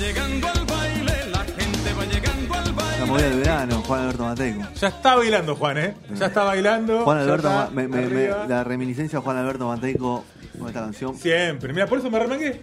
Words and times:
Llegando 0.00 0.48
al 0.48 0.64
baile, 0.66 1.12
la 1.30 1.38
gente 1.44 1.92
va 1.98 2.04
llegando 2.04 2.54
al 2.54 2.72
baile. 2.72 2.98
La 3.00 3.06
movida 3.06 3.28
del 3.28 3.38
verano, 3.40 3.82
Juan 3.86 4.00
Alberto 4.00 4.24
Mateco. 4.24 4.62
Ya 4.80 4.88
está 4.88 5.14
bailando, 5.16 5.56
Juan, 5.56 5.78
¿eh? 5.78 5.94
Ya 6.14 6.26
está 6.26 6.44
bailando. 6.44 7.04
Juan 7.04 7.18
Alberto, 7.18 7.48
está 7.48 7.64
Ma- 7.66 7.70
me- 7.70 7.88
me- 7.88 7.96
me- 8.06 8.06
arriba. 8.06 8.46
la 8.48 8.64
reminiscencia 8.64 9.18
de 9.18 9.24
Juan 9.24 9.36
Alberto 9.36 9.68
Mateco 9.68 10.24
con 10.60 10.68
esta 10.68 10.80
canción. 10.82 11.16
Siempre. 11.16 11.72
Mira, 11.72 11.86
por 11.86 11.98
eso 11.98 12.10
me 12.10 12.18
remangué. 12.18 12.60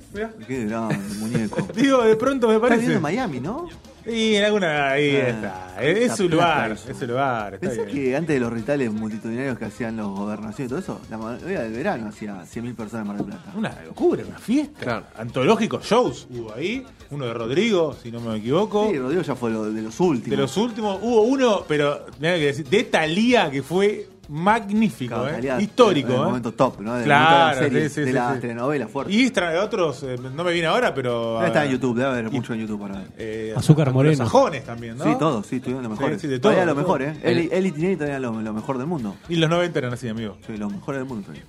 Qué 0.48 0.66
grande, 0.66 0.98
muñeco. 1.20 1.68
Digo, 1.76 2.04
de 2.04 2.16
pronto 2.16 2.48
me 2.48 2.56
Está 2.56 2.68
parece. 2.68 2.82
viviendo 2.88 2.98
en 3.08 3.16
Miami, 3.16 3.40
¿no? 3.40 3.68
Y 4.10 4.36
en 4.36 4.46
alguna. 4.46 4.92
Ahí 4.92 5.18
Ah, 5.18 5.28
está. 5.28 5.84
Es, 5.84 6.16
su 6.16 6.30
lugar. 6.30 6.72
eso. 6.72 6.90
Es 6.90 6.98
su 6.98 7.06
lugar. 7.08 7.56
Está 7.56 7.68
¿Pensás 7.68 7.86
bien. 7.88 7.98
que 8.06 8.16
antes 8.16 8.36
de 8.36 8.40
los 8.40 8.54
recitales 8.54 8.94
multitudinarios 8.94 9.58
que 9.60 9.66
hacían 9.66 9.98
los 9.98 10.08
gobernaciones 10.18 10.68
y 10.68 10.70
todo 10.70 10.80
eso, 10.80 11.02
la 11.10 11.18
mayoría 11.18 11.60
del 11.64 11.74
verano 11.74 12.08
hacía 12.08 12.42
100.000 12.46 12.74
personas 12.74 13.02
en 13.02 13.08
Mar 13.08 13.18
del 13.18 13.26
Plata? 13.26 13.52
Una 13.58 13.82
locura, 13.86 14.24
una 14.26 14.40
fiesta. 14.40 15.10
Antológicos 15.18 15.84
shows 15.86 16.26
hubo 16.30 16.54
ahí. 16.54 16.86
Uno 17.10 17.26
de 17.26 17.34
Rodrigo, 17.34 17.98
si 18.02 18.10
no 18.10 18.22
me 18.22 18.38
equivoco. 18.38 18.90
Sí, 18.90 18.98
Rodrigo 18.98 19.22
ya 19.24 19.36
fue 19.36 19.52
lo- 19.52 19.66
de 19.74 19.82
los 19.82 20.00
últimos. 20.00 20.30
De 20.30 20.38
los 20.38 20.56
últimos, 20.56 21.00
hubo 21.02 21.24
uno, 21.24 21.66
pero 21.68 22.06
mira 22.20 22.36
que 22.36 22.46
decir, 22.46 22.66
de 22.70 22.84
Talía 22.86 23.52
que 23.52 23.62
fue 23.62 24.08
magnífico, 24.30 25.16
Claro, 25.16 25.38
¿eh? 25.38 25.64
Histórico. 25.64 26.10
en 26.10 26.16
el 26.16 26.22
¿eh? 26.22 26.26
momento 26.26 26.54
top, 26.54 26.80
¿no? 26.82 26.96
Del 26.96 27.06
Claro, 27.06 27.60
de 27.60 27.64
series, 27.64 27.84
sí, 27.92 27.96
sí, 27.96 28.02
de 28.02 28.08
sí, 28.08 28.14
las 28.14 28.36
sí. 28.36 28.42
telenovelas 28.42 28.90
fuertes. 28.92 29.16
Y 29.16 29.32
tra- 29.32 29.62
otros, 29.64 30.04
eh, 30.04 30.16
no 30.36 30.44
me 30.44 30.52
viene 30.52 30.68
ahora, 30.68 30.94
pero. 30.94 31.44
Está 31.46 31.64
en 31.64 31.70
ah, 31.70 31.72
YouTube, 31.72 31.96
debe 31.98 32.10
haber 32.10 32.32
mucho 32.32 32.54
en 32.54 32.60
YouTube 32.62 32.82
para 32.82 33.00
ver. 33.00 33.08
eh, 33.18 33.54
Azúcar 33.56 33.88
los 33.88 33.94
Moreno. 33.96 34.18
sajones 34.18 34.64
también, 34.64 34.98
¿no? 34.98 35.04
Sí, 35.04 35.12
todos, 35.18 35.46
sí, 35.48 35.58
estuvieron 35.58 35.84
lo 35.84 35.90
mejor. 35.90 36.14
Sí, 36.14 36.20
sí, 36.22 36.28
de 36.28 36.40
todavía 36.40 36.64
todo, 36.64 36.74
lo 36.74 36.76
de 36.76 36.82
mejor. 36.82 37.02
¿eh? 37.02 37.20
Eli, 37.24 37.50
Eli 37.52 37.72
Tinelli 37.72 37.96
todavía 37.96 38.20
lo, 38.20 38.42
lo 38.42 38.54
mejor 38.54 38.78
del 38.78 38.88
mundo. 38.88 39.16
Y 39.30 39.36
los 39.36 39.50
90 39.50 39.80
eran 39.80 39.94
así, 39.94 40.08
amigo. 40.10 40.38
Sí, 40.46 40.58
lo 40.58 40.70
mejor 40.70 40.96
del 40.96 41.06
mundo 41.06 41.24
todavía. 41.28 41.46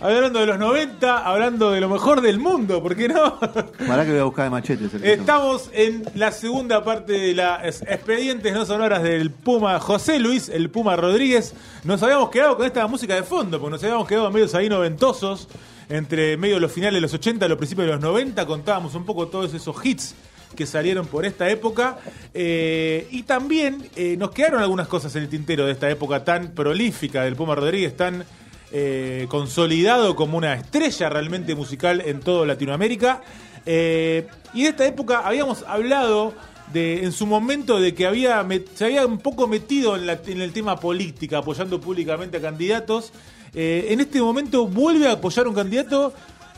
Hablando 0.00 0.40
de 0.40 0.46
los 0.46 0.58
90, 0.58 1.18
hablando 1.18 1.70
de 1.70 1.80
lo 1.80 1.88
mejor 1.88 2.20
del 2.20 2.40
mundo, 2.40 2.82
¿por 2.82 2.96
qué 2.96 3.08
no? 3.08 3.38
Para 3.86 4.04
que 4.04 4.10
voy 4.10 4.20
a 4.20 4.24
buscar 4.24 4.44
de 4.46 4.50
machete. 4.50 4.86
ese 4.86 5.12
Estamos 5.12 5.70
en 5.72 6.04
la 6.14 6.32
segunda 6.32 6.82
parte 6.82 7.12
de 7.12 7.32
las 7.32 7.80
expedientes 7.82 8.52
no 8.52 8.66
sonoras 8.66 9.04
del 9.04 9.30
Puma 9.30 9.78
José 9.78 10.18
Luis, 10.18 10.48
el 10.48 10.68
Puma 10.68 10.96
Rodríguez. 10.96 11.54
Nos 11.84 12.02
habíamos 12.02 12.30
quedado 12.30 12.56
con 12.56 12.66
esta 12.66 12.86
música 12.88 13.14
de 13.14 13.22
fondo, 13.22 13.60
porque 13.60 13.70
nos 13.70 13.84
habíamos 13.84 14.08
quedado 14.08 14.30
medios 14.32 14.54
ahí 14.56 14.68
noventosos, 14.68 15.48
entre 15.88 16.36
medio 16.36 16.56
de 16.56 16.60
los 16.62 16.72
finales 16.72 16.94
de 16.94 17.00
los 17.00 17.14
80 17.14 17.46
y 17.46 17.48
los 17.48 17.58
principios 17.58 17.86
de 17.86 17.92
los 17.92 18.00
90. 18.02 18.44
Contábamos 18.46 18.96
un 18.96 19.04
poco 19.04 19.28
todos 19.28 19.54
esos 19.54 19.76
hits 19.86 20.16
que 20.56 20.66
salieron 20.66 21.06
por 21.06 21.24
esta 21.24 21.48
época. 21.48 21.98
Eh, 22.32 23.06
y 23.12 23.22
también 23.22 23.88
eh, 23.94 24.16
nos 24.16 24.32
quedaron 24.32 24.60
algunas 24.60 24.88
cosas 24.88 25.14
en 25.14 25.22
el 25.22 25.28
tintero 25.28 25.66
de 25.66 25.72
esta 25.72 25.88
época 25.88 26.24
tan 26.24 26.48
prolífica 26.48 27.22
del 27.22 27.36
Puma 27.36 27.54
Rodríguez, 27.54 27.96
tan 27.96 28.24
eh, 28.72 29.26
consolidado 29.28 30.16
como 30.16 30.36
una 30.38 30.54
estrella 30.54 31.08
realmente 31.08 31.54
musical 31.54 32.02
en 32.04 32.20
toda 32.20 32.46
Latinoamérica. 32.46 33.22
Eh, 33.66 34.26
y 34.52 34.62
de 34.64 34.68
esta 34.70 34.86
época 34.86 35.20
habíamos 35.24 35.62
hablado 35.66 36.34
de, 36.72 37.04
en 37.04 37.12
su 37.12 37.26
momento 37.26 37.78
de 37.80 37.94
que 37.94 38.06
había 38.06 38.42
met- 38.42 38.66
se 38.74 38.84
había 38.86 39.06
un 39.06 39.18
poco 39.18 39.46
metido 39.46 39.96
en, 39.96 40.06
la- 40.06 40.18
en 40.26 40.40
el 40.40 40.52
tema 40.52 40.78
política, 40.80 41.38
apoyando 41.38 41.80
públicamente 41.80 42.38
a 42.38 42.40
candidatos. 42.40 43.12
Eh, 43.54 43.86
en 43.90 44.00
este 44.00 44.20
momento 44.20 44.66
vuelve 44.66 45.06
a 45.08 45.12
apoyar 45.12 45.46
un 45.46 45.54
candidato 45.54 46.12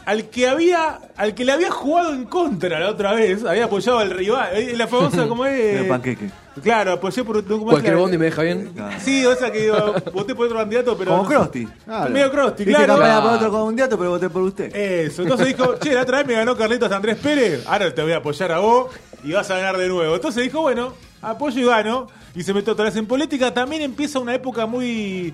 al 0.06 0.30
que 0.30 0.46
había 0.48 1.00
al 1.16 1.34
que 1.34 1.44
le 1.44 1.52
había 1.52 1.70
jugado 1.70 2.14
en 2.14 2.24
contra 2.24 2.78
la 2.80 2.90
otra 2.90 3.12
vez, 3.12 3.44
había 3.44 3.64
apoyado 3.64 3.98
al 3.98 4.10
rival, 4.10 4.48
eh, 4.56 4.74
la 4.76 4.86
famosa 4.86 5.26
como 5.28 5.44
es 5.44 5.80
El 5.80 5.88
panqueque. 5.88 6.30
Claro, 6.62 6.92
apoyé 6.92 7.22
por 7.24 7.44
¿cómo 7.44 7.64
es 7.66 7.70
Cualquier 7.70 7.94
la- 7.94 8.00
bondi 8.00 8.18
me 8.18 8.24
deja 8.26 8.42
bien. 8.42 8.72
Sí, 9.00 9.24
o 9.26 9.34
sea 9.36 9.50
que 9.52 9.62
digo, 9.62 9.94
voté 10.12 10.34
por 10.34 10.46
otro 10.46 10.58
candidato, 10.58 10.96
pero. 10.96 11.10
Como 11.12 11.22
no- 11.24 11.28
Krusty. 11.28 11.66
claro. 11.84 12.10
Medio 12.10 12.26
Hice 12.26 12.64
claro. 12.64 12.86
campaña 12.94 13.22
por 13.22 13.32
otro 13.32 13.66
candidato, 13.66 13.98
pero 13.98 14.10
voté 14.10 14.30
por 14.30 14.42
usted. 14.42 14.74
Eso, 14.74 15.22
entonces 15.22 15.46
dijo, 15.48 15.74
che, 15.78 15.92
la 15.94 16.02
otra 16.02 16.18
vez 16.18 16.26
me 16.26 16.34
ganó 16.34 16.56
Carlitos 16.56 16.90
Andrés 16.90 17.16
Pérez, 17.18 17.64
ahora 17.66 17.94
te 17.94 18.02
voy 18.02 18.12
a 18.12 18.18
apoyar 18.18 18.52
a 18.52 18.58
vos 18.58 18.88
y 19.24 19.32
vas 19.32 19.50
a 19.50 19.56
ganar 19.56 19.76
de 19.76 19.88
nuevo. 19.88 20.14
Entonces 20.14 20.42
dijo, 20.44 20.60
bueno, 20.62 20.94
apoyo 21.22 21.60
y 21.60 21.64
gano, 21.64 22.06
y 22.34 22.42
se 22.42 22.52
metió 22.54 22.72
otra 22.72 22.86
vez 22.86 22.96
en 22.96 23.06
política. 23.06 23.52
También 23.52 23.82
empieza 23.82 24.18
una 24.18 24.34
época 24.34 24.66
muy 24.66 25.32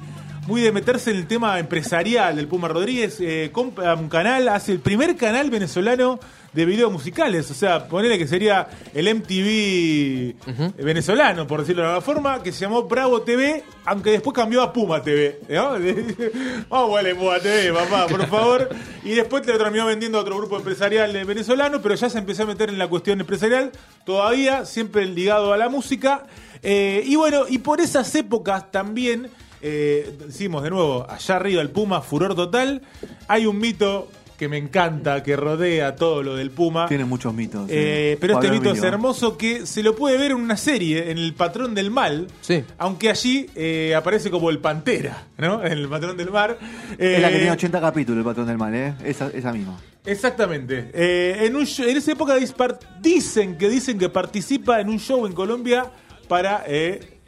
muy 0.48 0.60
de 0.60 0.72
meterse 0.72 1.12
en 1.12 1.18
el 1.18 1.26
tema 1.28 1.56
empresarial 1.60 2.34
del 2.34 2.48
Puma 2.48 2.66
Rodríguez. 2.66 3.18
eh, 3.20 3.50
compra 3.52 3.94
un 3.94 4.08
canal, 4.08 4.48
hace 4.48 4.72
el 4.72 4.80
primer 4.80 5.14
canal 5.16 5.50
venezolano 5.50 6.18
de 6.52 6.64
videos 6.64 6.92
musicales. 6.92 7.50
O 7.50 7.54
sea, 7.54 7.88
ponele 7.88 8.18
que 8.18 8.26
sería 8.26 8.68
el 8.94 9.12
MTV 9.14 10.34
venezolano, 10.82 11.46
por 11.46 11.60
decirlo 11.60 11.82
de 11.82 11.88
alguna 11.88 12.04
forma, 12.04 12.42
que 12.42 12.52
se 12.52 12.60
llamó 12.60 12.82
Bravo 12.84 13.22
TV, 13.22 13.64
aunque 13.84 14.10
después 14.10 14.34
cambió 14.34 14.62
a 14.62 14.72
Puma 14.72 15.02
TV. 15.02 15.40
¿no? 15.48 15.70
Vamos 16.68 16.88
a 16.88 16.90
ponerle 16.90 17.14
Puma 17.14 17.38
TV, 17.38 17.72
papá, 17.72 18.06
por 18.06 18.26
favor. 18.26 18.68
Y 19.04 19.10
después 19.10 19.42
te 19.42 19.52
lo 19.52 19.58
terminó 19.58 19.86
vendiendo 19.86 20.18
a 20.18 20.20
otro 20.20 20.36
grupo 20.36 20.56
empresarial 20.56 21.14
eh, 21.16 21.24
venezolano, 21.24 21.80
pero 21.80 21.94
ya 21.94 22.10
se 22.10 22.18
empezó 22.18 22.44
a 22.44 22.46
meter 22.46 22.68
en 22.68 22.78
la 22.78 22.88
cuestión 22.88 23.20
empresarial, 23.20 23.72
todavía 24.04 24.64
siempre 24.64 25.06
ligado 25.06 25.52
a 25.52 25.56
la 25.56 25.68
música. 25.68 26.24
Eh, 26.62 27.02
y 27.04 27.16
bueno, 27.16 27.44
y 27.48 27.58
por 27.58 27.80
esas 27.80 28.14
épocas 28.14 28.70
también 28.70 29.30
eh, 29.60 30.16
decimos 30.26 30.62
de 30.62 30.70
nuevo, 30.70 31.06
allá 31.08 31.36
arriba 31.36 31.62
el 31.62 31.70
Puma, 31.70 32.02
furor 32.02 32.34
total. 32.34 32.82
Hay 33.28 33.46
un 33.46 33.58
mito 33.58 34.08
que 34.38 34.48
me 34.48 34.56
encanta, 34.58 35.22
que 35.22 35.36
rodea 35.36 35.94
todo 35.94 36.22
lo 36.22 36.34
del 36.34 36.50
Puma. 36.50 36.86
Tiene 36.88 37.04
muchos 37.04 37.32
mitos. 37.32 37.66
Eh, 37.70 38.12
sí. 38.14 38.18
pero 38.20 38.34
este 38.34 38.50
mito 38.50 38.72
es 38.72 38.82
hermoso 38.82 39.36
que 39.38 39.66
se 39.66 39.82
lo 39.82 39.94
puede 39.94 40.18
ver 40.18 40.32
en 40.32 40.38
una 40.38 40.56
serie, 40.56 41.10
en 41.10 41.18
El 41.18 41.34
Patrón 41.34 41.74
del 41.74 41.90
Mal. 41.90 42.26
Sí. 42.40 42.64
Aunque 42.78 43.08
allí 43.10 43.46
eh, 43.54 43.94
aparece 43.96 44.30
como 44.30 44.50
el 44.50 44.58
Pantera, 44.58 45.26
¿no? 45.38 45.64
En 45.64 45.72
El 45.72 45.88
Patrón 45.88 46.16
del 46.16 46.30
Mar. 46.30 46.58
Es 46.98 47.20
la 47.20 47.28
que 47.28 47.34
Eh, 47.36 47.38
tiene 47.38 47.52
80 47.52 47.80
capítulos, 47.80 48.18
el 48.18 48.24
patrón 48.24 48.46
del 48.46 48.58
mal, 48.58 48.74
¿eh? 48.74 48.94
Esa, 49.04 49.28
esa 49.32 49.52
misma. 49.52 49.78
Exactamente. 50.04 50.90
Eh, 50.92 51.44
en, 51.46 51.54
un 51.54 51.64
show- 51.64 51.88
en 51.88 51.96
esa 51.96 52.10
época 52.12 52.34
dispar- 52.36 52.78
dicen 53.00 53.56
que 53.56 53.68
dicen 53.68 53.98
que 53.98 54.08
participa 54.08 54.80
en 54.80 54.88
un 54.88 54.98
show 54.98 55.24
en 55.26 55.32
Colombia 55.32 55.86
para 56.26 56.64
eh, 56.66 57.20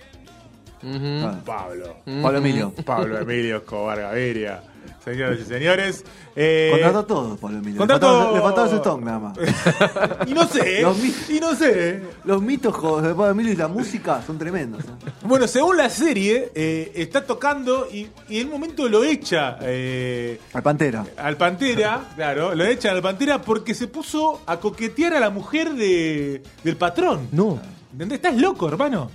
Ah, 0.86 1.41
Pablo. 1.47 1.97
Pablo 2.22 2.38
Emilio. 2.38 2.72
Pablo 2.84 3.19
Emilio 3.19 3.56
Escobar 3.59 4.00
Gaviria. 4.00 4.62
Señoras 5.04 5.38
y 5.38 5.44
señores. 5.44 6.04
Eh, 6.34 6.69
Contrató 6.72 7.04
todo, 7.04 7.37
Pablo 7.37 7.59
Emilio. 7.59 7.78
contrató- 7.78 8.34
Le 8.34 8.41
faltaba, 8.41 8.66
ese 8.66 8.76
stock 8.76 9.00
nada 9.03 9.19
más. 9.19 9.37
y 10.26 10.32
no 10.32 10.47
sé, 10.48 10.81
Los 10.82 10.97
y 11.31 11.41
no 11.41 11.54
sé. 11.54 12.03
Los 12.25 12.41
mitos 12.42 12.72
de 13.03 13.09
Pablo 13.10 13.30
Emilio 13.30 13.53
y 13.53 13.56
la 13.56 13.68
música 13.68 14.22
son 14.27 14.39
tremendos. 14.39 14.83
¿eh? 14.83 15.10
Bueno, 15.24 15.47
según 15.47 15.77
la 15.77 15.91
serie, 15.91 16.51
eh, 16.54 16.91
está 16.95 17.22
tocando 17.24 17.86
y, 17.92 18.09
y 18.30 18.41
en 18.41 18.47
un 18.47 18.53
momento 18.54 18.89
lo 18.89 19.04
echa 19.04 19.59
eh, 19.60 20.41
Al 20.54 20.62
Pantera. 20.62 21.04
al 21.18 21.36
Pantera, 21.36 22.01
claro, 22.16 22.54
lo 22.54 22.65
echa 22.65 22.91
al 22.91 23.03
Pantera 23.03 23.42
porque 23.42 23.74
se 23.74 23.89
puso 23.89 24.41
a 24.47 24.56
coquetear 24.59 25.15
a 25.15 25.21
la 25.21 25.28
mujer 25.30 25.74
de, 25.74 26.42
del 26.62 26.77
patrón. 26.77 27.28
No. 27.33 27.60
¿Entendés? 27.92 28.16
Estás 28.16 28.36
loco, 28.36 28.66
hermano. 28.68 29.10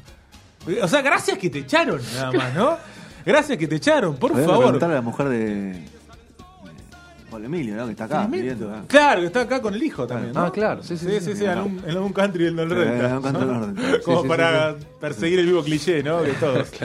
O 0.84 0.88
sea, 0.88 1.02
gracias 1.02 1.38
que 1.38 1.50
te 1.50 1.60
echaron, 1.60 2.00
nada 2.14 2.32
más, 2.32 2.54
¿no? 2.54 2.78
Gracias 3.26 3.58
que 3.58 3.68
te 3.68 3.76
echaron, 3.76 4.16
por 4.16 4.32
favor. 4.32 4.64
preguntarle 4.64 4.96
a 4.96 5.00
la 5.00 5.02
mujer 5.02 5.30
de. 5.30 5.99
Con 7.30 7.46
Emilio, 7.46 7.76
¿no? 7.76 7.86
Que 7.86 7.92
está 7.92 8.06
acá. 8.06 8.28
viviendo, 8.30 8.74
¿eh? 8.76 8.80
Claro, 8.88 9.22
que 9.22 9.28
está 9.28 9.42
acá 9.42 9.62
con 9.62 9.74
el 9.74 9.84
hijo 9.84 10.08
también. 10.08 10.34
¿no? 10.34 10.42
Ah, 10.46 10.52
claro, 10.52 10.82
sí, 10.84 10.98
sí, 10.98 11.06
Sí, 11.06 11.20
sí, 11.20 11.32
sí, 11.32 11.38
sí. 11.40 11.46
en, 11.46 11.60
un, 11.60 11.80
en 11.86 11.90
algún 11.92 12.14
country 12.14 12.44
del 12.46 12.54
Sí, 12.54 12.58
Norrenta. 12.58 13.08
en 13.10 13.14
un 13.16 13.22
country 13.22 13.46
¿no? 13.46 13.68
del 13.68 14.02
Como 14.02 14.22
sí, 14.24 14.28
para 14.28 14.74
sí, 14.80 14.86
perseguir 15.00 15.40
el 15.40 15.46
vivo 15.46 15.64
cliché, 15.64 16.02
¿no? 16.04 16.22
De 16.22 16.34
todos. 16.34 16.70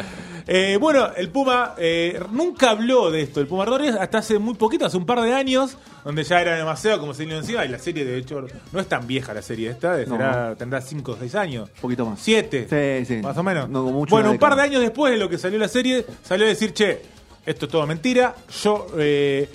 Eh, 0.46 0.76
bueno, 0.79 1.08
el 1.17 1.31
Puma 1.31 1.75
eh, 1.79 2.20
nunca 2.31 2.69
habló 2.69 3.11
de 3.11 3.23
esto. 3.23 3.41
El 3.41 3.46
Puma 3.46 3.64
Rodríguez 3.64 3.96
hasta 3.99 4.19
hace 4.19 4.38
muy 4.38 4.52
poquito, 4.52 4.85
hace 4.85 4.99
un 4.99 5.06
par 5.06 5.23
de 5.23 5.32
años, 5.32 5.79
donde 6.05 6.23
ya 6.23 6.38
era 6.38 6.55
demasiado 6.58 7.00
como 7.00 7.14
se 7.14 7.25
le 7.25 7.35
encima. 7.35 7.64
Y 7.64 7.69
la 7.69 7.79
serie, 7.79 8.05
de 8.05 8.19
hecho, 8.19 8.44
no 8.70 8.79
es 8.79 8.87
tan 8.87 9.06
vieja 9.06 9.32
la 9.32 9.41
serie 9.41 9.70
esta, 9.70 9.96
de- 9.96 10.05
No. 10.05 10.17
será- 10.19 10.55
tendrá 10.55 10.82
5 10.82 11.12
o 11.12 11.17
6 11.19 11.35
años. 11.35 11.70
Un 11.76 11.81
poquito 11.81 12.05
más. 12.05 12.20
7. 12.20 12.67
Sí, 12.69 13.06
sí. 13.06 13.23
Más 13.23 13.38
o 13.38 13.43
menos. 13.43 13.70
No, 13.70 13.85
como 13.85 14.00
mucho 14.00 14.14
bueno, 14.14 14.32
un 14.32 14.38
par 14.38 14.55
de 14.55 14.61
años 14.61 14.82
después 14.82 15.12
de 15.14 15.19
lo 15.19 15.31
que 15.31 15.38
salió 15.38 15.58
la 15.58 15.69
serie, 15.69 16.05
salió 16.23 16.44
a 16.44 16.49
decir, 16.50 16.75
che, 16.75 17.00
esto 17.46 17.64
es 17.64 17.73
todo 17.73 17.87
mentira. 17.87 18.35
Yo 18.62 18.87
eh, 18.99 19.49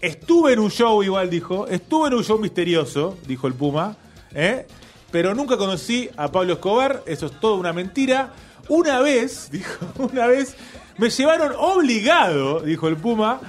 estuve 0.00 0.52
en 0.52 0.58
un 0.58 0.70
show, 0.70 1.02
igual 1.02 1.30
dijo, 1.30 1.66
estuve 1.66 2.08
en 2.08 2.14
un 2.14 2.24
show 2.24 2.38
misterioso, 2.38 3.16
dijo 3.26 3.46
el 3.46 3.54
Puma, 3.54 3.96
¿eh? 4.34 4.66
pero 5.10 5.34
nunca 5.34 5.56
conocí 5.56 6.10
a 6.16 6.30
Pablo 6.30 6.54
Escobar, 6.54 7.02
eso 7.06 7.26
es 7.26 7.40
todo 7.40 7.56
una 7.56 7.72
mentira. 7.72 8.32
Una 8.68 9.00
vez, 9.00 9.48
dijo, 9.52 9.86
una 9.98 10.26
vez, 10.26 10.56
me 10.98 11.10
llevaron 11.10 11.52
obligado, 11.56 12.60
dijo 12.60 12.88
el 12.88 12.96
Puma, 12.96 13.40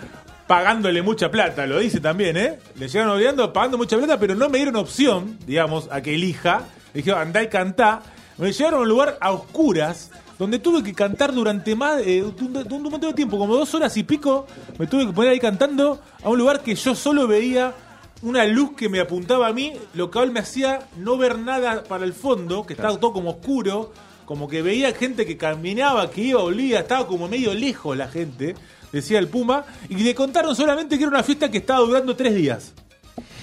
pagándole 0.48 1.02
mucha 1.02 1.30
plata, 1.30 1.68
lo 1.68 1.80
dice 1.80 2.00
también, 2.00 2.38
¿eh? 2.38 2.60
Le 2.76 2.88
llegaron 2.88 3.16
obligando, 3.16 3.52
pagando 3.52 3.78
mucha 3.78 3.98
plata, 3.98 4.20
pero 4.20 4.36
no 4.36 4.50
me 4.50 4.58
dieron 4.58 4.78
opción, 4.78 5.38
digamos, 5.46 5.90
a 5.92 6.02
que 6.02 6.16
elija. 6.16 6.64
Le 6.94 7.02
dijeron, 7.02 7.20
andá 7.20 7.44
y 7.44 7.50
cantá. 7.50 8.02
Me 8.38 8.54
llevaron 8.54 8.80
a 8.80 8.84
un 8.84 8.90
lugar 8.90 9.18
a 9.20 9.32
oscuras, 9.32 10.12
donde 10.40 10.60
tuve 10.60 10.84
que 10.84 10.94
cantar 10.94 11.34
durante 11.34 11.76
más 11.76 12.02
eh, 12.06 12.24
un, 12.24 12.82
montón 12.84 13.02
de 13.02 13.14
tiempo, 13.14 13.38
como 13.38 13.56
dos 13.56 13.74
horas 13.74 13.96
y 13.98 14.04
pico, 14.04 14.46
me 14.78 14.88
tuve 14.88 15.08
que 15.08 15.14
poner 15.14 15.32
ahí 15.32 15.40
cantando 15.40 16.00
a 16.24 16.30
un 16.30 16.38
lugar 16.38 16.62
que 16.62 16.76
yo 16.76 16.96
solo 16.96 17.28
veía 17.28 17.74
una 18.22 18.46
luz 18.46 18.72
que 18.76 18.90
me 18.90 19.00
apuntaba 19.00 19.48
a 19.48 19.54
mí, 19.54 19.74
lo 19.94 20.10
cual 20.12 20.32
me 20.32 20.40
hacía 20.40 20.88
no 20.98 21.18
ver 21.18 21.38
nada 21.40 21.84
para 21.84 22.04
el 22.04 22.14
fondo, 22.14 22.66
que 22.66 22.74
estaba 22.74 22.98
todo 23.00 23.14
como 23.14 23.32
oscuro, 23.32 23.92
como 24.26 24.48
que 24.48 24.62
veía 24.62 24.94
gente 24.94 25.26
que 25.26 25.38
caminaba, 25.38 26.10
que 26.10 26.22
iba, 26.22 26.42
olía, 26.42 26.80
estaba 26.80 27.08
como 27.08 27.28
medio 27.28 27.54
lejos 27.54 27.96
la 27.96 28.08
gente, 28.08 28.56
decía 28.92 29.20
el 29.20 29.28
Puma, 29.28 29.66
y 29.90 29.96
le 29.96 30.16
contaron 30.16 30.56
solamente 30.56 30.98
que 30.98 31.04
era 31.04 31.12
una 31.12 31.24
fiesta 31.24 31.50
que 31.50 31.60
estaba 31.60 31.80
durando 31.82 32.16
tres 32.16 32.36
días. 32.36 32.74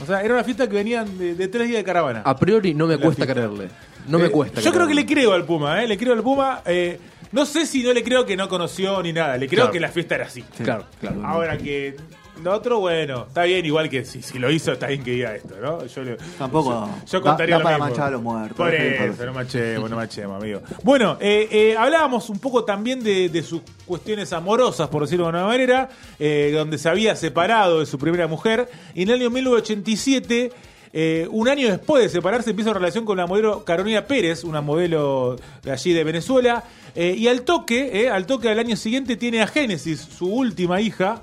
O 0.03 0.07
sea, 0.07 0.23
era 0.23 0.35
una 0.35 0.45
fiesta 0.45 0.69
que 0.69 0.75
venían 0.75 1.17
de, 1.19 1.35
de 1.35 1.49
tres 1.49 1.69
días 1.69 1.79
de 1.79 1.85
caravana. 1.85 2.23
A 2.25 2.37
priori 2.37 2.75
no 2.75 2.87
me 2.87 2.97
La 2.97 3.03
cuesta 3.03 3.25
fiesta. 3.25 3.35
creerle. 3.35 3.71
No 4.09 4.19
me 4.19 4.27
Eh, 4.27 4.31
cuesta. 4.31 4.61
Yo 4.61 4.73
creo 4.73 4.87
que 4.87 4.95
le 4.95 5.07
creo 5.07 5.33
al 5.33 5.45
Puma, 5.45 5.83
¿eh? 5.83 5.89
Le 5.89 5.97
creo 5.97 6.13
al 6.13 6.23
Puma. 6.23 6.63
eh, 6.67 6.99
no 7.33 7.45
sé 7.47 7.67
si 7.67 7.83
no 7.83 7.93
le 7.93 8.05
creo 8.05 8.25
que 8.25 8.37
no 8.37 8.49
conoció 8.49 9.03
ni 9.03 9.13
nada. 9.13 9.37
Le 9.37 9.49
creo 9.49 9.63
Claro. 9.63 9.73
que 9.73 9.81
la 9.81 9.89
fiesta 9.89 10.15
era 10.15 10.27
así. 10.27 10.43
Claro, 10.63 10.85
claro. 11.01 11.21
Ahora 11.27 11.59
que 11.59 11.97
lo 12.43 12.53
otro, 12.53 12.79
bueno, 12.81 13.25
está 13.29 13.43
bien, 13.45 13.65
igual 13.67 13.89
que 13.89 14.05
si, 14.05 14.23
si 14.23 14.39
lo 14.39 14.51
hizo, 14.53 14.73
está 14.73 14.87
bien 14.89 15.03
que 15.03 15.13
diga 15.13 15.35
esto, 15.35 15.55
¿no? 15.61 15.85
Yo 15.87 16.03
le- 16.05 16.17
Tampoco 16.39 16.71
Yo, 16.71 17.07
yo 17.13 17.19
da- 17.21 17.25
contaría 17.25 17.55
da 17.57 17.59
lo 17.59 17.65
para 17.65 17.77
mismo. 17.77 17.87
manchar 17.89 18.07
a 18.07 18.11
los 18.11 18.23
muertos. 18.23 18.57
Por 18.57 18.73
eso, 18.75 19.27
no 19.27 19.33
manchemos, 19.33 19.91
no 19.91 19.97
manchemos, 20.03 20.43
amigo. 20.43 20.61
Bueno, 20.85 21.17
eh, 21.21 21.49
eh, 21.51 21.77
hablábamos 21.77 22.29
un 22.31 22.39
poco 22.39 22.65
también 22.65 23.03
de, 23.03 23.29
de 23.29 23.43
sus 23.43 23.63
cuestiones 23.85 24.33
amorosas, 24.33 24.89
por 24.89 25.03
decirlo 25.03 25.25
de 25.25 25.31
una 25.31 25.45
manera, 25.47 25.89
eh, 26.21 26.53
donde 26.55 26.79
se 26.79 26.89
había 26.89 27.17
separado 27.17 27.81
de 27.81 27.87
su 27.87 27.99
primera 27.99 28.29
mujer. 28.29 28.69
Y 28.95 29.03
en 29.03 29.09
el 29.11 29.15
año 29.21 29.31
1987. 29.31 30.53
Eh, 30.97 31.27
un 31.33 31.49
año 31.49 31.69
después 31.69 32.05
de 32.05 32.09
separarse 32.09 32.51
empieza 32.51 32.71
una 32.71 32.79
relación 32.79 33.05
con 33.05 33.17
la 33.17 33.27
modelo 33.27 33.65
Carolina 33.65 34.07
Pérez, 34.07 34.45
una 34.45 34.61
modelo 34.61 35.37
de 35.61 35.73
allí 35.73 35.93
de 35.93 36.05
Venezuela, 36.05 36.63
eh, 36.95 37.17
y 37.19 37.27
al 37.27 37.43
toque, 37.43 38.05
eh, 38.05 38.11
al 38.11 38.27
toque 38.27 38.49
al 38.49 38.61
año 38.61 38.77
siguiente 38.77 39.17
tiene 39.17 39.43
a 39.43 39.49
Génesis, 39.49 39.99
su 39.99 40.33
última 40.33 40.81
hija, 40.81 41.23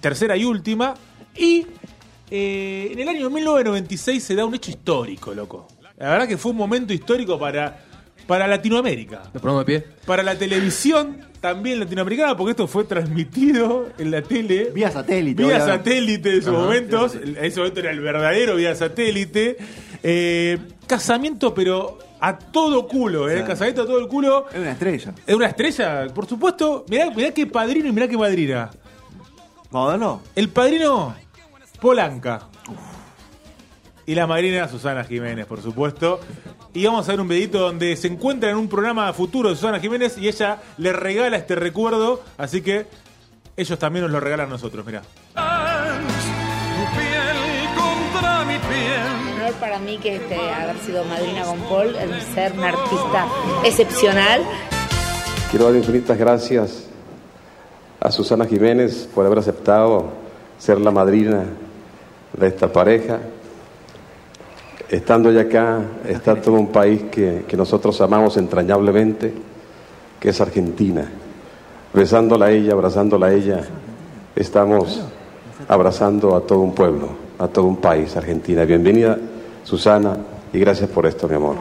tercera 0.00 0.36
y 0.36 0.44
última, 0.44 0.94
y 1.36 1.64
en 2.28 2.98
el 2.98 3.08
año 3.08 3.30
1996 3.30 4.20
se 4.20 4.34
da 4.34 4.44
un 4.44 4.56
hecho 4.56 4.72
histórico, 4.72 5.32
loco. 5.32 5.68
La 5.96 6.10
verdad 6.10 6.26
que 6.26 6.36
fue 6.36 6.50
un 6.50 6.56
momento 6.56 6.92
histórico 6.92 7.38
para, 7.38 7.84
para 8.26 8.46
Latinoamérica. 8.46 9.22
¿Nos 9.32 9.42
ponemos 9.42 9.66
de 9.66 9.80
pie? 9.80 9.86
Para 10.06 10.22
la 10.22 10.36
televisión 10.36 11.30
también 11.40 11.80
latinoamericana, 11.80 12.36
porque 12.36 12.50
esto 12.50 12.66
fue 12.66 12.84
transmitido 12.84 13.88
en 13.98 14.10
la 14.10 14.22
tele. 14.22 14.70
Vía 14.74 14.90
satélite. 14.90 15.42
Vía 15.42 15.56
obviamente. 15.56 15.76
satélite 15.78 16.30
en 16.30 16.38
esos 16.38 16.52
momentos. 16.52 17.14
En 17.14 17.44
ese 17.44 17.58
momento 17.58 17.80
era 17.80 17.90
el 17.90 18.00
verdadero 18.00 18.56
vía 18.56 18.74
satélite. 18.74 19.56
Eh, 20.02 20.58
casamiento, 20.86 21.54
pero 21.54 21.98
a 22.20 22.38
todo 22.38 22.86
culo, 22.86 23.28
¿eh? 23.28 23.36
Claro. 23.36 23.48
Casamiento 23.48 23.82
a 23.82 23.86
todo 23.86 23.98
el 23.98 24.08
culo. 24.08 24.46
Es 24.52 24.58
una 24.58 24.72
estrella. 24.72 25.14
Es 25.26 25.34
una 25.34 25.46
estrella, 25.46 26.06
por 26.14 26.26
supuesto. 26.26 26.84
Mirá, 26.88 27.10
mirá 27.10 27.32
qué 27.32 27.46
padrino 27.46 27.88
y 27.88 27.92
mirá 27.92 28.06
qué 28.06 28.18
madrina. 28.18 28.70
¿Vamos 29.70 29.92
verlo? 29.92 30.20
El 30.34 30.48
padrino, 30.48 31.14
Polanca. 31.80 32.48
Y 34.04 34.14
la 34.14 34.26
madrina, 34.26 34.68
Susana 34.68 35.04
Jiménez, 35.04 35.46
por 35.46 35.62
supuesto. 35.62 36.20
Y 36.72 36.86
vamos 36.86 37.08
a 37.08 37.12
ver 37.12 37.20
un 37.20 37.26
videito 37.26 37.58
donde 37.58 37.96
se 37.96 38.06
encuentra 38.06 38.48
en 38.50 38.56
un 38.56 38.68
programa 38.68 39.12
futuro 39.12 39.48
de 39.48 39.56
Susana 39.56 39.80
Jiménez 39.80 40.16
y 40.18 40.28
ella 40.28 40.58
le 40.78 40.92
regala 40.92 41.36
este 41.36 41.56
recuerdo. 41.56 42.22
Así 42.38 42.62
que 42.62 42.86
ellos 43.56 43.76
también 43.78 44.04
nos 44.04 44.12
lo 44.12 44.20
regalan 44.20 44.46
a 44.46 44.50
nosotros, 44.50 44.86
mirá. 44.86 45.02
Tu 45.02 45.36
piel 46.96 47.36
contra 47.76 48.44
mi 48.44 48.54
piel. 48.54 49.36
honor 49.36 49.52
para 49.54 49.78
mí 49.80 49.98
que 49.98 50.16
este, 50.16 50.36
haber 50.36 50.78
sido 50.78 51.04
madrina 51.04 51.42
con 51.42 51.58
Paul, 51.62 51.96
el 51.96 52.22
ser 52.22 52.52
un 52.52 52.62
artista 52.62 53.26
excepcional. 53.64 54.42
Quiero 55.50 55.66
dar 55.66 55.74
infinitas 55.74 56.16
gracias 56.16 56.86
a 57.98 58.12
Susana 58.12 58.46
Jiménez 58.46 59.08
por 59.12 59.26
haber 59.26 59.40
aceptado 59.40 60.12
ser 60.56 60.80
la 60.80 60.92
madrina 60.92 61.46
de 62.32 62.46
esta 62.46 62.72
pareja. 62.72 63.18
Estando 64.90 65.30
ya 65.30 65.42
acá, 65.42 65.82
está 66.08 66.34
todo 66.34 66.56
un 66.56 66.66
país 66.66 67.02
que, 67.12 67.44
que 67.46 67.56
nosotros 67.56 68.00
amamos 68.00 68.36
entrañablemente, 68.36 69.32
que 70.18 70.30
es 70.30 70.40
Argentina. 70.40 71.08
Besándola 71.94 72.46
a 72.46 72.50
ella, 72.50 72.72
abrazándola 72.72 73.26
a 73.26 73.32
ella, 73.32 73.60
estamos 74.34 75.00
abrazando 75.68 76.34
a 76.34 76.40
todo 76.40 76.58
un 76.58 76.74
pueblo, 76.74 77.08
a 77.38 77.46
todo 77.46 77.66
un 77.66 77.76
país, 77.76 78.16
Argentina. 78.16 78.64
Bienvenida, 78.64 79.16
Susana, 79.62 80.16
y 80.52 80.58
gracias 80.58 80.90
por 80.90 81.06
esto, 81.06 81.28
mi 81.28 81.36
amor. 81.36 81.56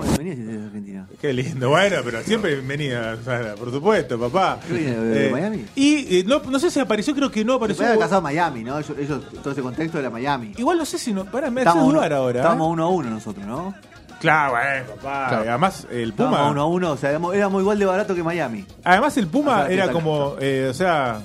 Qué 1.21 1.33
lindo, 1.33 1.67
bueno, 1.69 1.97
pero 2.05 2.21
siempre 2.23 2.53
bienvenida, 2.55 3.17
Susana, 3.17 3.55
por 3.55 3.69
supuesto, 3.71 4.17
papá. 4.17 4.57
¿Qué 4.65 4.73
viene, 4.73 4.95
de 4.95 5.29
Miami? 5.29 5.65
Y 5.75 6.19
eh, 6.19 6.23
no, 6.25 6.39
no 6.39 6.59
sé 6.59 6.71
si 6.71 6.79
apareció, 6.79 7.13
creo 7.13 7.29
que 7.29 7.43
no 7.43 7.53
Se 7.53 7.57
apareció. 7.57 7.85
haber 7.87 7.99
casado 7.99 8.19
en 8.19 8.23
Miami, 8.23 8.63
¿no? 8.63 8.79
Ellos, 8.79 8.97
ellos- 8.97 9.23
todo 9.43 9.51
ese 9.51 9.61
contexto 9.61 9.99
era 9.99 10.09
Miami. 10.09 10.53
Igual 10.55 10.77
no 10.77 10.85
sé 10.85 10.97
si 10.97 11.11
no. 11.11 11.25
Pará, 11.25 11.51
me 11.51 11.59
haces 11.61 11.71
Estamos 11.71 11.89
uno, 11.89 11.97
dudar 11.99 12.13
ahora. 12.13 12.39
¿eh? 12.39 12.41
estamos 12.41 12.67
uno 12.69 12.83
a 12.85 12.89
uno 12.89 13.09
nosotros, 13.09 13.45
¿no? 13.45 13.75
Claro, 14.21 14.51
bueno, 14.53 14.85
papá. 14.95 15.27
Claro. 15.29 15.43
Y 15.45 15.47
Además, 15.49 15.87
el 15.91 16.09
Estábamos 16.11 16.39
Puma. 16.39 16.51
uno 16.51 16.61
a 16.61 16.65
uno, 16.67 16.91
o 16.91 16.97
sea, 16.97 17.09
éramos, 17.09 17.35
éramos 17.35 17.61
igual 17.63 17.79
de 17.79 17.85
barato 17.85 18.15
que 18.15 18.23
Miami. 18.23 18.65
Además, 18.85 19.17
el 19.17 19.27
Puma 19.27 19.51
O 19.51 19.57
sea, 19.59 19.67
¿qué 19.67 19.73
era 19.73 19.91
como, 19.91 20.35
eh, 20.39 20.67
o 20.69 20.73
sea, 20.73 21.19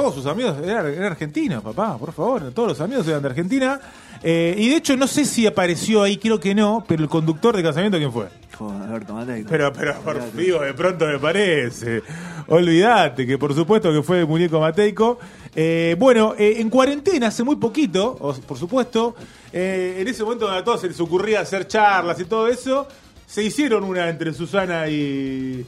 todos 0.00 0.14
sus 0.14 0.26
amigos 0.26 0.54
eran, 0.62 0.86
eran 0.86 1.06
argentinos, 1.06 1.60
papá, 1.60 1.98
por 1.98 2.12
favor, 2.12 2.52
todos 2.52 2.68
los 2.68 2.80
amigos 2.80 3.08
eran 3.08 3.20
de 3.20 3.28
Argentina. 3.30 3.80
Eh, 4.22 4.54
y 4.56 4.68
de 4.68 4.76
hecho, 4.76 4.96
no 4.96 5.08
sé 5.08 5.24
si 5.24 5.44
apareció 5.44 6.04
ahí, 6.04 6.18
creo 6.18 6.38
que 6.38 6.54
no, 6.54 6.84
pero 6.86 7.02
el 7.02 7.08
conductor 7.08 7.56
de 7.56 7.64
casamiento, 7.64 7.98
¿quién 7.98 8.12
fue? 8.12 8.28
Joder, 8.56 8.82
Alberto 8.82 9.14
Matei. 9.14 9.44
Pero, 9.48 9.72
pero, 9.72 9.94
por 10.02 10.32
digo, 10.34 10.60
de 10.60 10.72
pronto 10.72 11.04
me 11.04 11.18
parece. 11.18 12.00
Olvídate, 12.46 13.26
que 13.26 13.38
por 13.38 13.52
supuesto 13.54 13.92
que 13.92 14.00
fue 14.04 14.20
el 14.20 14.28
muñeco 14.28 14.60
Mateico. 14.60 15.18
Eh, 15.52 15.96
bueno, 15.98 16.34
eh, 16.38 16.60
en 16.60 16.70
cuarentena, 16.70 17.26
hace 17.26 17.42
muy 17.42 17.56
poquito, 17.56 18.14
por 18.46 18.56
supuesto, 18.56 19.16
en 19.52 20.06
ese 20.06 20.22
momento 20.22 20.44
donde 20.44 20.60
a 20.60 20.64
todos 20.64 20.80
se 20.80 20.86
les 20.86 21.00
ocurría 21.00 21.40
hacer 21.40 21.66
charlas 21.66 22.20
y 22.20 22.24
todo 22.24 22.46
eso, 22.46 22.86
se 23.26 23.42
hicieron 23.42 23.82
una 23.82 24.08
entre 24.08 24.32
Susana 24.32 24.88
y, 24.88 25.66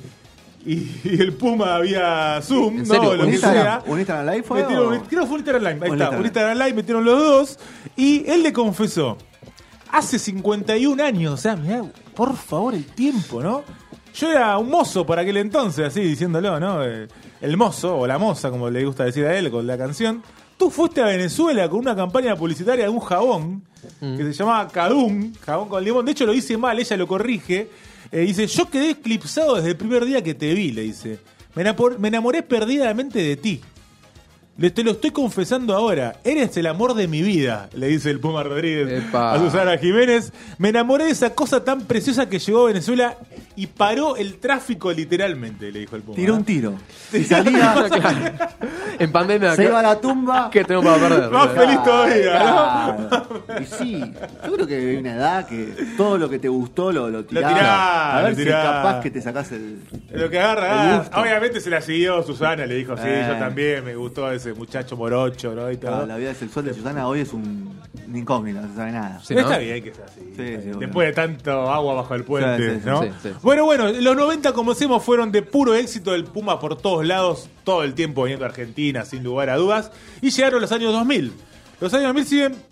y, 0.67 0.73
y 1.05 1.21
el 1.21 1.33
Puma 1.35 1.77
había 1.77 2.41
Zoom, 2.43 2.79
¿En 2.81 2.89
¿no? 2.89 2.95
Lo 3.03 3.11
¿Un 3.13 3.19
que 3.29 3.33
Instagram, 3.37 3.83
sea. 3.83 3.83
¿Un 3.93 3.99
Instagram 3.99 4.27
Live 4.27 4.43
fue? 4.43 4.61
Metieron, 4.63 4.87
o- 4.95 5.03
creo 5.05 5.21
que 5.23 5.27
fue 5.27 5.35
un 5.35 5.39
Instagram 5.41 5.63
Live, 5.63 5.73
ahí 5.75 5.77
Un 5.79 5.85
está, 5.85 5.95
Instagram 5.95 6.21
un 6.21 6.27
Instagram 6.27 6.59
Live, 6.59 6.75
metieron 6.75 7.05
los 7.05 7.19
dos, 7.19 7.59
y 7.97 8.31
él 8.31 8.43
le 8.43 8.53
confesó, 8.53 9.17
hace 9.91 10.19
51 10.19 11.03
años, 11.03 11.35
o 11.35 11.37
sea, 11.37 11.57
mirá, 11.57 11.83
por 12.15 12.37
favor, 12.37 12.75
el 12.75 12.85
tiempo, 12.85 13.43
¿no? 13.43 13.63
Yo 14.15 14.31
era 14.31 14.59
un 14.59 14.69
mozo 14.69 15.07
por 15.07 15.19
aquel 15.19 15.37
entonces, 15.37 15.87
así 15.87 16.01
diciéndolo, 16.01 16.59
¿no? 16.59 16.85
Eh, 16.85 17.07
El 17.41 17.57
mozo, 17.57 17.97
o 17.97 18.07
la 18.07 18.19
moza, 18.19 18.51
como 18.51 18.69
le 18.69 18.85
gusta 18.85 19.05
decir 19.05 19.25
a 19.25 19.37
él 19.39 19.51
con 19.51 19.67
la 19.67 19.79
canción. 19.79 20.23
Tú 20.59 20.69
fuiste 20.69 21.01
a 21.01 21.07
Venezuela 21.07 21.69
con 21.71 21.79
una 21.79 21.97
campaña 21.97 22.37
publicitaria 22.37 22.85
de 22.85 22.91
un 22.91 23.01
jabón 23.01 23.63
que 24.01 24.19
se 24.25 24.33
llamaba 24.35 24.69
Cadum, 24.69 25.33
jabón 25.41 25.69
con 25.71 25.83
limón. 25.83 26.05
De 26.05 26.13
hecho, 26.13 26.27
lo 26.27 26.33
dice 26.33 26.59
mal, 26.59 26.79
ella 26.79 26.97
lo 26.99 27.07
corrige. 27.07 27.71
Eh, 28.13 28.21
dice: 28.21 28.47
Yo 28.47 28.69
quedé 28.71 28.91
eclipsado 28.91 29.57
desde 29.57 29.71
el 29.71 29.77
primer 29.77 30.05
día 30.05 30.23
que 30.23 30.35
te 30.35 30.55
vi, 30.55 30.73
le 30.73 30.83
dice. 30.83 31.19
Me 31.55 31.65
me 31.99 32.09
enamoré 32.09 32.43
perdidamente 32.43 33.21
de 33.23 33.37
ti. 33.37 33.61
Le 34.61 34.71
te 34.71 34.85
lo 34.85 34.91
estoy 34.91 35.11
confesando 35.11 35.75
ahora. 35.75 36.17
Eres 36.23 36.55
el 36.59 36.67
amor 36.67 36.93
de 36.93 37.09
mi 37.09 37.23
vida, 37.23 37.71
le 37.73 37.87
dice 37.87 38.11
el 38.11 38.21
Puma 38.21 38.43
Rodríguez 38.43 39.05
Epa. 39.05 39.33
a 39.33 39.39
Susana 39.39 39.79
Jiménez. 39.79 40.35
Me 40.59 40.69
enamoré 40.69 41.07
de 41.07 41.13
esa 41.13 41.35
cosa 41.35 41.65
tan 41.65 41.81
preciosa 41.87 42.29
que 42.29 42.39
llegó 42.39 42.65
a 42.65 42.67
Venezuela 42.67 43.17
y 43.57 43.67
paró 43.69 44.17
el 44.17 44.35
tráfico 44.39 44.93
literalmente, 44.93 45.73
le 45.73 45.79
dijo 45.81 45.97
el 45.97 46.03
Puma. 46.03 46.15
Tiró 46.17 46.35
un 46.35 46.45
tiro. 46.45 46.75
Si 47.11 47.25
salía, 47.25 47.75
En 48.99 49.11
pandemia. 49.11 49.57
se 49.57 49.65
iba 49.65 49.81
a 49.81 49.83
la 49.83 49.99
tumba. 49.99 50.51
¿Qué 50.53 50.63
tengo 50.63 50.83
para 50.83 50.99
perder? 51.09 51.31
Más 51.31 51.49
feliz 51.53 51.83
todavía, 51.83 52.39
¿no? 52.39 53.09
Claro. 53.09 53.45
Y 53.63 53.65
sí, 53.65 54.13
yo 54.45 54.53
creo 54.53 54.67
que 54.67 54.75
hay 54.77 54.97
una 54.97 55.15
edad 55.15 55.47
que 55.49 55.75
todo 55.97 56.19
lo 56.19 56.29
que 56.29 56.39
te 56.39 56.49
gustó 56.49 56.93
lo, 56.93 57.09
lo 57.09 57.25
tirás. 57.25 57.51
tirás, 57.55 57.65
a 58.15 58.21
ver 58.25 58.31
lo 58.33 58.37
si 58.37 58.43
tirás. 58.45 58.65
es 58.67 58.71
capaz 58.71 59.01
que 59.01 59.11
te 59.11 59.23
sacás 59.23 59.53
el. 59.53 59.79
Lo 60.13 60.29
que 60.29 60.39
agarra, 60.39 60.67
El 60.67 60.91
ah, 60.93 60.99
gusto. 60.99 61.19
obviamente 61.21 61.61
se 61.63 61.71
la 61.71 61.81
siguió 61.81 62.23
Susana, 62.23 62.67
le 62.67 62.75
dijo, 62.75 62.95
sí, 62.99 63.05
Eh. 63.07 63.25
yo 63.27 63.39
también, 63.39 63.85
me 63.87 63.95
gustó 63.97 64.31
ese 64.31 64.50
muchacho 64.53 64.97
morocho, 64.97 65.55
¿no? 65.55 65.71
Y 65.71 65.77
todo. 65.77 66.07
La, 66.07 66.17
vida 66.17 66.35
sexual 66.35 66.65
de 66.65 66.75
Susana 66.75 67.07
hoy 67.07 67.21
es 67.21 67.33
un, 67.33 67.79
una 68.09 68.19
incógnita, 68.19 68.61
no 68.61 68.69
se 68.69 68.75
sabe 68.77 68.93
nada. 68.93 69.21
Sí, 69.23 69.35
¿no? 69.35 69.41
Está 69.41 69.59
bien 69.59 69.83
que 69.83 69.95
sea 69.95 70.05
así. 70.05 70.21
Sí, 70.37 70.57
sí, 70.63 70.79
Después 70.79 71.09
de 71.09 71.13
tanto 71.13 71.71
agua 71.71 71.95
bajo 71.95 72.15
el 72.15 72.25
puente, 72.25 72.57
Sí, 72.57 72.75
sí, 72.75 72.81
sí. 72.81 72.87
¿no? 72.87 73.03
Sí, 73.03 73.09
sí. 73.23 73.31
Bueno, 73.43 73.65
bueno, 73.65 73.91
los 73.91 74.17
90, 74.17 74.53
como 74.53 74.75
decimos, 74.75 75.03
fueron 75.03 75.33
de 75.33 75.43
puro 75.43 75.75
éxito 75.75 76.13
del 76.13 76.25
Puma 76.25 76.61
por 76.61 76.77
todos 76.77 77.07
lados, 77.07 77.49
todo 77.65 77.85
el 77.85 77.95
tiempo 77.95 78.25
viniendo 78.25 78.45
a 78.45 78.49
Argentina, 78.49 79.05
sin 79.05 79.23
lugar 79.23 79.51
a 79.51 79.57
dudas. 79.57 79.91
Y 80.21 80.31
llegaron 80.31 80.61
los 80.61 80.73
años 80.73 80.93
2000. 80.93 81.33
Los 81.81 81.95
años 81.95 82.07
2000 82.09 82.27
siguen 82.27 82.70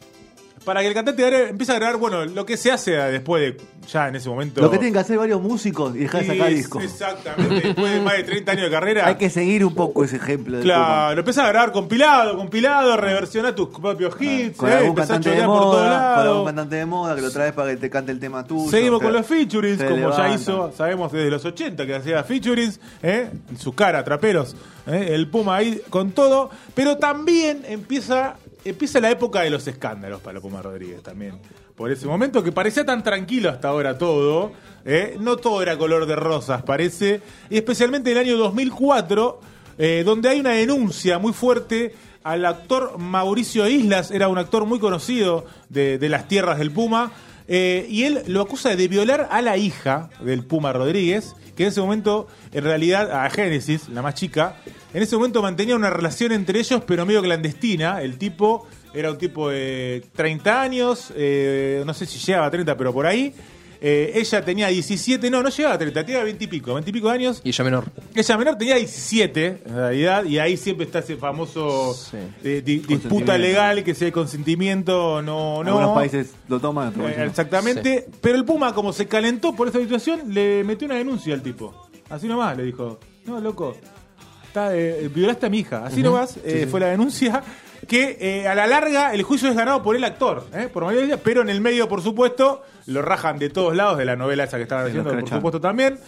para 0.69 0.83
que 0.83 0.89
el 0.89 0.93
cantante 0.93 1.49
empiece 1.49 1.73
a 1.73 1.77
grabar, 1.77 1.97
bueno, 1.97 2.27
lo 2.27 2.45
que 2.45 2.59
se 2.59 2.71
hace 2.71 2.91
después 2.91 3.41
de, 3.41 3.57
ya 3.91 4.09
en 4.09 4.17
ese 4.17 4.29
momento. 4.29 4.61
Lo 4.61 4.71
que 4.71 4.77
tienen 4.77 4.93
que 4.93 4.99
hacer 4.99 5.17
varios 5.17 5.41
músicos 5.41 5.97
y 5.97 6.01
dejar 6.01 6.21
de 6.21 6.27
sacar 6.27 6.51
discos. 6.51 6.85
Exactamente, 6.85 7.69
después 7.69 7.91
de 7.91 8.01
más 8.03 8.19
de 8.19 8.25
30 8.25 8.53
años 8.53 8.65
de 8.65 8.71
carrera. 8.71 9.07
Hay 9.07 9.15
que 9.15 9.31
seguir 9.31 9.65
un 9.65 9.75
poco 9.75 10.05
ese 10.05 10.17
ejemplo 10.17 10.61
Claro, 10.61 11.21
empezás 11.21 11.47
a 11.47 11.49
grabar 11.49 11.73
compilado, 11.73 12.37
compilado, 12.37 12.99
reversionar 12.99 13.55
tus 13.55 13.71
propios 13.71 14.15
hits, 14.21 14.59
Con 14.59 14.69
eh, 14.69 14.75
algún 14.75 14.89
empezás 14.91 15.11
a 15.11 15.15
cantante 15.15 15.31
de 15.31 15.37
chorear 15.37 15.49
por 15.49 15.61
todos 15.61 15.75
moda, 15.75 15.89
con 15.89 15.95
algún 15.95 16.25
lados. 16.27 16.45
cantante 16.45 16.77
de 16.77 16.85
moda 16.85 17.15
que 17.15 17.23
lo 17.23 17.31
traes 17.31 17.53
para 17.55 17.71
que 17.71 17.77
te 17.79 17.89
cante 17.89 18.13
el 18.13 18.21
tema 18.21 18.45
tuyo. 18.45 18.71
Seguimos 18.71 19.01
con 19.01 19.13
los 19.15 19.27
featurings, 19.27 19.83
como 19.83 20.15
ya 20.15 20.35
hizo, 20.35 20.71
sabemos 20.77 21.11
desde 21.11 21.31
los 21.31 21.47
80 21.47 21.87
que 21.87 21.95
hacía 21.95 22.23
featurings, 22.25 22.79
¿eh? 23.03 23.31
en 23.49 23.59
su 23.59 23.75
cara, 23.75 24.05
traperos, 24.05 24.55
¿eh? 24.87 25.13
el 25.13 25.29
Puma 25.29 25.57
ahí 25.57 25.81
con 25.89 26.11
todo, 26.13 26.51
pero 26.75 26.99
también 26.99 27.63
empieza, 27.67 28.37
empieza 28.65 29.01
la 29.01 29.11
época 29.11 29.41
de 29.43 29.51
los 29.51 29.67
escándalos 29.67 30.21
para 30.21 30.41
Puma 30.41 30.63
Rodríguez 30.63 31.03
también. 31.03 31.39
Por 31.75 31.93
ese 31.93 32.07
momento 32.07 32.43
que 32.43 32.53
parecía 32.53 32.85
tan 32.85 33.03
tranquilo 33.03 33.51
hasta 33.51 33.69
ahora 33.69 33.97
todo, 33.97 34.53
¿eh? 34.85 35.17
no 35.21 35.37
todo 35.37 35.63
era 35.63 35.79
color 35.79 36.07
de 36.07 36.17
rosas, 36.17 36.63
parece, 36.63 37.21
y 37.51 37.57
especialmente 37.57 38.11
en 38.11 38.17
el 38.17 38.25
año 38.25 38.37
2004, 38.37 39.41
eh, 39.79 40.03
donde 40.05 40.29
hay 40.29 40.41
una 40.41 40.51
denuncia 40.51 41.19
muy 41.19 41.33
fuerte 41.33 41.95
al 42.25 42.45
actor 42.45 42.99
Mauricio 42.99 43.69
Islas, 43.69 44.11
era 44.11 44.29
un 44.29 44.39
actor 44.39 44.67
muy 44.67 44.81
conocido 44.81 45.47
de, 45.69 45.99
de 45.99 46.09
las 46.09 46.27
tierras 46.27 46.59
del 46.59 46.73
Puma, 46.73 47.13
eh, 47.49 47.87
y 47.89 48.05
él 48.05 48.23
lo 48.27 48.43
acusa 48.43 48.77
de 48.77 48.89
violar 48.89 49.29
a 49.31 49.41
la 49.41 49.57
hija 49.57 50.11
del 50.21 50.45
Puma 50.45 50.73
Rodríguez, 50.73 51.35
que 51.57 51.65
en 51.65 51.71
ese 51.71 51.81
momento, 51.81 52.29
en 52.53 52.63
realidad, 52.63 53.25
a 53.25 53.29
Génesis, 53.31 53.89
la 53.89 54.03
más 54.03 54.15
chica, 54.15 54.57
en 54.93 55.03
ese 55.03 55.17
momento 55.17 55.43
mantenía 55.43 55.75
una 55.75 55.91
relación 55.91 56.33
entre 56.33 56.61
ellos, 56.61 56.83
pero 56.87 57.07
medio 57.07 57.23
clandestina. 57.23 58.03
El 58.03 58.19
tipo 58.19 58.67
era 58.95 59.11
un 59.11 59.19
tipo 59.19 59.49
de 59.49 60.05
30 60.15 60.61
años, 60.61 61.13
eh, 61.17 61.83
no 61.87 61.95
sé 61.95 62.07
si 62.07 62.19
llegaba 62.19 62.47
a 62.47 62.51
30, 62.51 62.77
pero 62.77 62.93
por 62.93 63.07
ahí. 63.07 63.35
Eh, 63.81 64.13
ella 64.17 64.45
tenía 64.45 64.67
17, 64.69 65.31
no, 65.31 65.41
no 65.43 65.51
llegaba 65.51 65.77
a 65.77 65.79
30, 65.79 66.05
tenía 66.05 66.25
20 66.25 66.45
y 66.45 66.47
pico, 66.49 66.75
20 66.75 66.91
y 66.91 66.93
pico 66.93 67.09
de 67.09 67.15
años. 67.15 67.41
Y 67.45 67.51
ella 67.51 67.65
menor. 67.65 67.85
Ella 68.15 68.37
menor 68.37 68.57
tenía 68.59 68.75
17, 68.75 69.47
en 69.67 69.75
realidad, 69.75 70.25
y 70.25 70.39
ahí 70.41 70.57
siempre 70.57 70.85
está 70.87 70.99
ese 70.99 71.17
famoso 71.17 71.95
Sí. 71.95 72.17
eh, 72.43 72.63
di- 72.65 72.79
disputa 72.79 73.39
legal, 73.39 73.85
que 73.85 73.95
si 73.95 74.07
hay 74.07 74.13
consentimiento 74.13 75.23
no, 75.23 75.63
no. 75.63 75.71
Algunos 75.79 75.95
países 75.95 76.33
lo 76.49 76.59
toman, 76.61 76.89
otros 76.89 77.09
Eh. 77.11 77.25
Exactamente, 77.27 78.07
pero 78.21 78.35
el 78.37 78.45
Puma, 78.45 78.75
como 78.75 78.93
se 78.93 79.07
calentó 79.07 79.55
por 79.55 79.69
esa 79.69 79.79
situación, 79.79 80.23
le 80.35 80.65
metió 80.65 80.87
una 80.87 80.97
denuncia 80.97 81.35
al 81.35 81.43
tipo. 81.43 81.89
Así 82.11 82.27
nomás, 82.27 82.57
le 82.57 82.65
dijo: 82.65 82.99
No, 83.27 83.41
loco, 83.41 83.77
está, 84.47 84.75
eh, 84.77 85.09
violaste 85.15 85.47
a 85.47 85.51
mi 85.51 85.59
hija. 85.61 85.85
Así 85.85 86.03
nomás 86.03 86.37
eh, 86.45 86.67
fue 86.69 86.81
la 86.81 86.87
denuncia. 86.89 87.43
Que 87.87 88.17
eh, 88.21 88.49
a 88.49 88.55
la 88.55 88.67
larga 88.67 89.15
el 89.15 89.23
juicio 89.23 89.49
es 89.49 89.55
ganado 89.57 89.83
por 89.83 89.95
el 89.97 90.05
actor, 90.05 90.47
¿eh? 90.55 90.69
por 90.73 90.85
mayoría, 90.85 91.17
pero 91.17 91.43
en 91.43 91.49
el 91.49 91.61
medio, 91.61 91.89
por 91.89 92.03
supuesto, 92.03 92.63
lo 92.87 93.03
rajan 93.03 93.39
de 93.39 93.51
todos 93.51 93.77
lados 93.77 93.99
de 93.99 94.05
la 94.05 94.17
novela 94.17 94.45
esa 94.45 94.57
que 94.57 94.65
estaban 94.65 94.85
Sí, 94.87 94.91
haciendo, 94.99 95.11
por 95.19 95.29
supuesto, 95.29 95.61
también. 95.61 95.99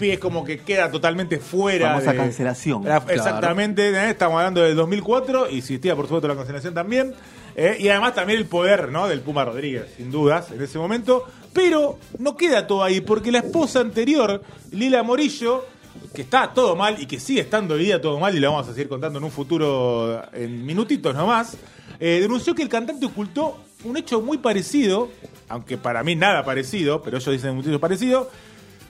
Es 0.00 0.20
como 0.20 0.44
que 0.44 0.60
queda 0.60 0.92
totalmente 0.92 1.38
fuera. 1.40 1.88
Famosa 1.88 2.12
de- 2.12 2.18
cancelación. 2.18 2.84
La- 2.84 3.02
Exactamente, 3.08 3.88
¿eh? 3.90 4.10
estamos 4.10 4.38
hablando 4.38 4.62
del 4.62 4.76
2004, 4.76 5.50
y 5.50 5.58
existía 5.58 5.96
por 5.96 6.04
supuesto 6.06 6.28
la 6.28 6.36
cancelación 6.36 6.72
también. 6.72 7.14
¿eh? 7.56 7.76
y 7.80 7.88
además 7.88 8.14
también 8.14 8.38
el 8.38 8.46
poder 8.46 8.92
¿no? 8.92 9.08
del 9.08 9.20
Puma 9.22 9.44
Rodríguez, 9.44 9.86
sin 9.96 10.12
dudas, 10.12 10.52
en 10.52 10.62
ese 10.62 10.78
momento. 10.78 11.24
Pero 11.52 11.98
no 12.20 12.36
queda 12.36 12.68
todo 12.68 12.84
ahí, 12.84 13.00
porque 13.00 13.32
la 13.32 13.38
esposa 13.40 13.80
anterior, 13.80 14.40
Lila 14.70 15.02
Morillo, 15.02 15.66
que 16.14 16.22
está 16.22 16.52
todo 16.52 16.74
mal 16.76 17.00
y 17.00 17.06
que 17.06 17.20
sigue 17.20 17.40
estando 17.40 17.74
hoy 17.74 17.84
día 17.84 18.00
todo 18.00 18.18
mal, 18.18 18.34
y 18.34 18.40
lo 18.40 18.50
vamos 18.50 18.68
a 18.68 18.72
seguir 18.72 18.88
contando 18.88 19.18
en 19.18 19.24
un 19.24 19.30
futuro, 19.30 20.22
en 20.32 20.64
minutitos 20.64 21.14
nomás, 21.14 21.56
eh, 22.00 22.18
denunció 22.20 22.54
que 22.54 22.62
el 22.62 22.68
cantante 22.68 23.06
ocultó 23.06 23.58
un 23.84 23.96
hecho 23.96 24.20
muy 24.20 24.38
parecido, 24.38 25.10
aunque 25.48 25.76
para 25.78 26.02
mí 26.02 26.16
nada 26.16 26.44
parecido, 26.44 27.02
pero 27.02 27.18
ellos 27.18 27.32
dicen 27.32 27.58
hecho 27.58 27.80
parecido, 27.80 28.30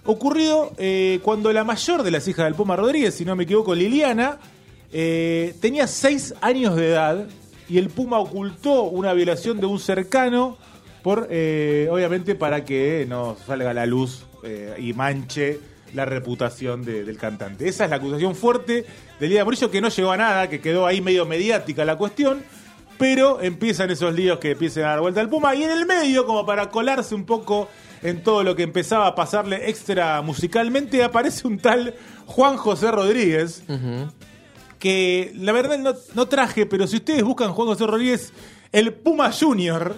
ocurrido 0.04 0.72
eh, 0.78 1.20
cuando 1.22 1.52
la 1.52 1.64
mayor 1.64 2.02
de 2.02 2.10
las 2.10 2.26
hijas 2.28 2.46
del 2.46 2.54
Puma 2.54 2.76
Rodríguez, 2.76 3.14
si 3.14 3.24
no 3.24 3.36
me 3.36 3.44
equivoco, 3.44 3.74
Liliana, 3.74 4.38
eh, 4.92 5.54
tenía 5.60 5.86
seis 5.86 6.34
años 6.40 6.76
de 6.76 6.88
edad 6.88 7.26
y 7.68 7.78
el 7.78 7.90
Puma 7.90 8.18
ocultó 8.18 8.84
una 8.84 9.12
violación 9.12 9.60
de 9.60 9.66
un 9.66 9.78
cercano 9.78 10.56
por, 11.02 11.24
obviamente, 11.24 12.34
para 12.34 12.64
que 12.64 13.06
no 13.08 13.36
salga 13.46 13.72
la 13.72 13.86
luz 13.86 14.26
y 14.78 14.92
manche 14.94 15.58
la 15.94 16.04
reputación 16.04 16.84
de- 16.84 17.04
del 17.04 17.16
cantante. 17.18 17.68
Esa 17.68 17.84
es 17.84 17.90
la 17.90 17.96
acusación 17.96 18.34
fuerte 18.34 18.84
de 19.20 19.44
Morillo, 19.44 19.70
que 19.70 19.80
no 19.80 19.88
llegó 19.88 20.12
a 20.12 20.16
nada, 20.16 20.48
que 20.48 20.60
quedó 20.60 20.86
ahí 20.86 21.00
medio 21.00 21.26
mediática 21.26 21.84
la 21.84 21.96
cuestión, 21.96 22.42
pero 22.98 23.40
empiezan 23.40 23.90
esos 23.90 24.14
líos 24.14 24.38
que 24.38 24.52
empiezan 24.52 24.84
a 24.84 24.88
dar 24.88 25.00
vuelta 25.00 25.20
al 25.20 25.28
Puma, 25.28 25.54
y 25.54 25.62
en 25.64 25.70
el 25.70 25.86
medio, 25.86 26.26
como 26.26 26.44
para 26.44 26.68
colarse 26.70 27.14
un 27.14 27.24
poco 27.24 27.68
en 28.02 28.22
todo 28.22 28.42
lo 28.44 28.54
que 28.56 28.62
empezaba 28.64 29.06
a 29.06 29.14
pasarle 29.14 29.68
extra 29.70 30.20
musicalmente, 30.22 31.02
aparece 31.02 31.46
un 31.46 31.58
tal 31.58 31.94
Juan 32.26 32.56
José 32.56 32.90
Rodríguez, 32.90 33.62
que 34.78 35.32
la 35.36 35.52
verdad 35.52 35.78
no, 35.78 35.94
no 36.14 36.26
traje, 36.28 36.66
pero 36.66 36.86
si 36.86 36.96
ustedes 36.96 37.22
buscan 37.24 37.52
Juan 37.52 37.68
José 37.68 37.86
Rodríguez, 37.86 38.32
el 38.72 38.92
Puma 38.92 39.32
Junior, 39.32 39.96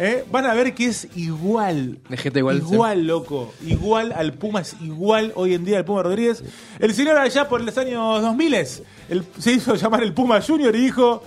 ¿eh? 0.00 0.24
van 0.30 0.46
a 0.46 0.54
ver 0.54 0.74
que 0.74 0.86
es 0.86 1.06
igual. 1.14 1.98
De 2.08 2.16
gente 2.16 2.40
igual, 2.40 2.58
Igual, 2.58 3.06
loco. 3.06 3.52
Igual 3.64 4.12
al 4.12 4.32
Puma, 4.32 4.62
es 4.62 4.74
igual 4.80 5.32
hoy 5.36 5.54
en 5.54 5.64
día 5.64 5.78
al 5.78 5.84
Puma 5.84 6.02
Rodríguez. 6.02 6.42
El 6.78 6.94
señor 6.94 7.18
allá 7.18 7.48
por 7.48 7.60
los 7.60 7.76
años 7.78 8.22
2000 8.22 8.54
el, 8.54 9.24
se 9.38 9.52
hizo 9.52 9.74
llamar 9.76 10.02
el 10.02 10.12
Puma 10.12 10.40
Junior 10.40 10.74
y 10.74 10.80
dijo... 10.80 11.22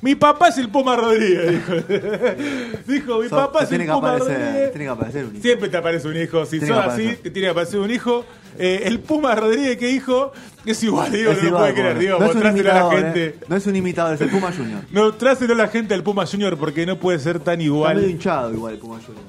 Mi 0.00 0.14
papá 0.14 0.48
es 0.48 0.58
el 0.58 0.68
Puma 0.68 0.94
Rodríguez, 0.96 1.50
dijo. 1.50 1.72
dijo, 2.86 3.18
mi 3.20 3.28
So- 3.28 3.36
papá 3.36 3.64
es 3.64 3.72
el 3.72 3.84
Puma 3.86 4.14
aparecer- 4.14 4.38
Rodríguez. 4.38 4.70
tiene 4.72 4.84
que 4.84 4.90
aparecer 4.90 5.24
un 5.24 5.32
hijo. 5.34 5.42
Siempre 5.42 5.68
te 5.68 5.76
aparece 5.76 6.08
un 6.08 6.16
hijo. 6.16 6.46
Si 6.46 6.60
sos 6.60 6.70
así, 6.70 7.06
te 7.22 7.30
tiene 7.30 7.46
que 7.46 7.50
aparecer 7.50 7.80
un 7.80 7.90
hijo. 7.90 8.24
Eh, 8.58 8.82
el 8.86 9.00
Puma 9.00 9.34
Rodríguez 9.34 9.76
que 9.76 9.86
dijo 9.86 10.32
es 10.64 10.82
igual, 10.82 11.12
digo, 11.12 11.30
Es 11.32 11.42
no 11.42 11.50
lo 11.50 11.58
puede 11.58 11.74
creer, 11.74 11.98
digo, 11.98 12.18
no 12.18 12.26
es 12.26 12.30
un 12.34 12.36
mostráselo 12.42 12.70
a 12.70 12.74
la 12.74 12.80
imitador, 12.80 13.02
gente. 13.14 13.24
¿eh? 13.26 13.34
No 13.48 13.56
es 13.56 13.66
un 13.66 13.76
imitador, 13.76 14.14
es 14.14 14.20
el 14.20 14.30
Puma 14.30 14.52
Junior. 14.52 14.80
No, 14.90 15.14
tráselo 15.14 15.54
a 15.54 15.56
la 15.56 15.68
gente 15.68 15.94
al 15.94 16.02
Puma 16.02 16.26
Junior 16.26 16.56
porque 16.56 16.84
no 16.86 16.96
puede 16.98 17.18
ser 17.18 17.38
tan 17.40 17.54
Está 17.54 17.64
igual. 17.64 17.96
medio 17.96 18.08
hinchado 18.08 18.52
igual 18.52 18.74
el 18.74 18.80
Puma 18.80 18.96
Junior. 19.04 19.24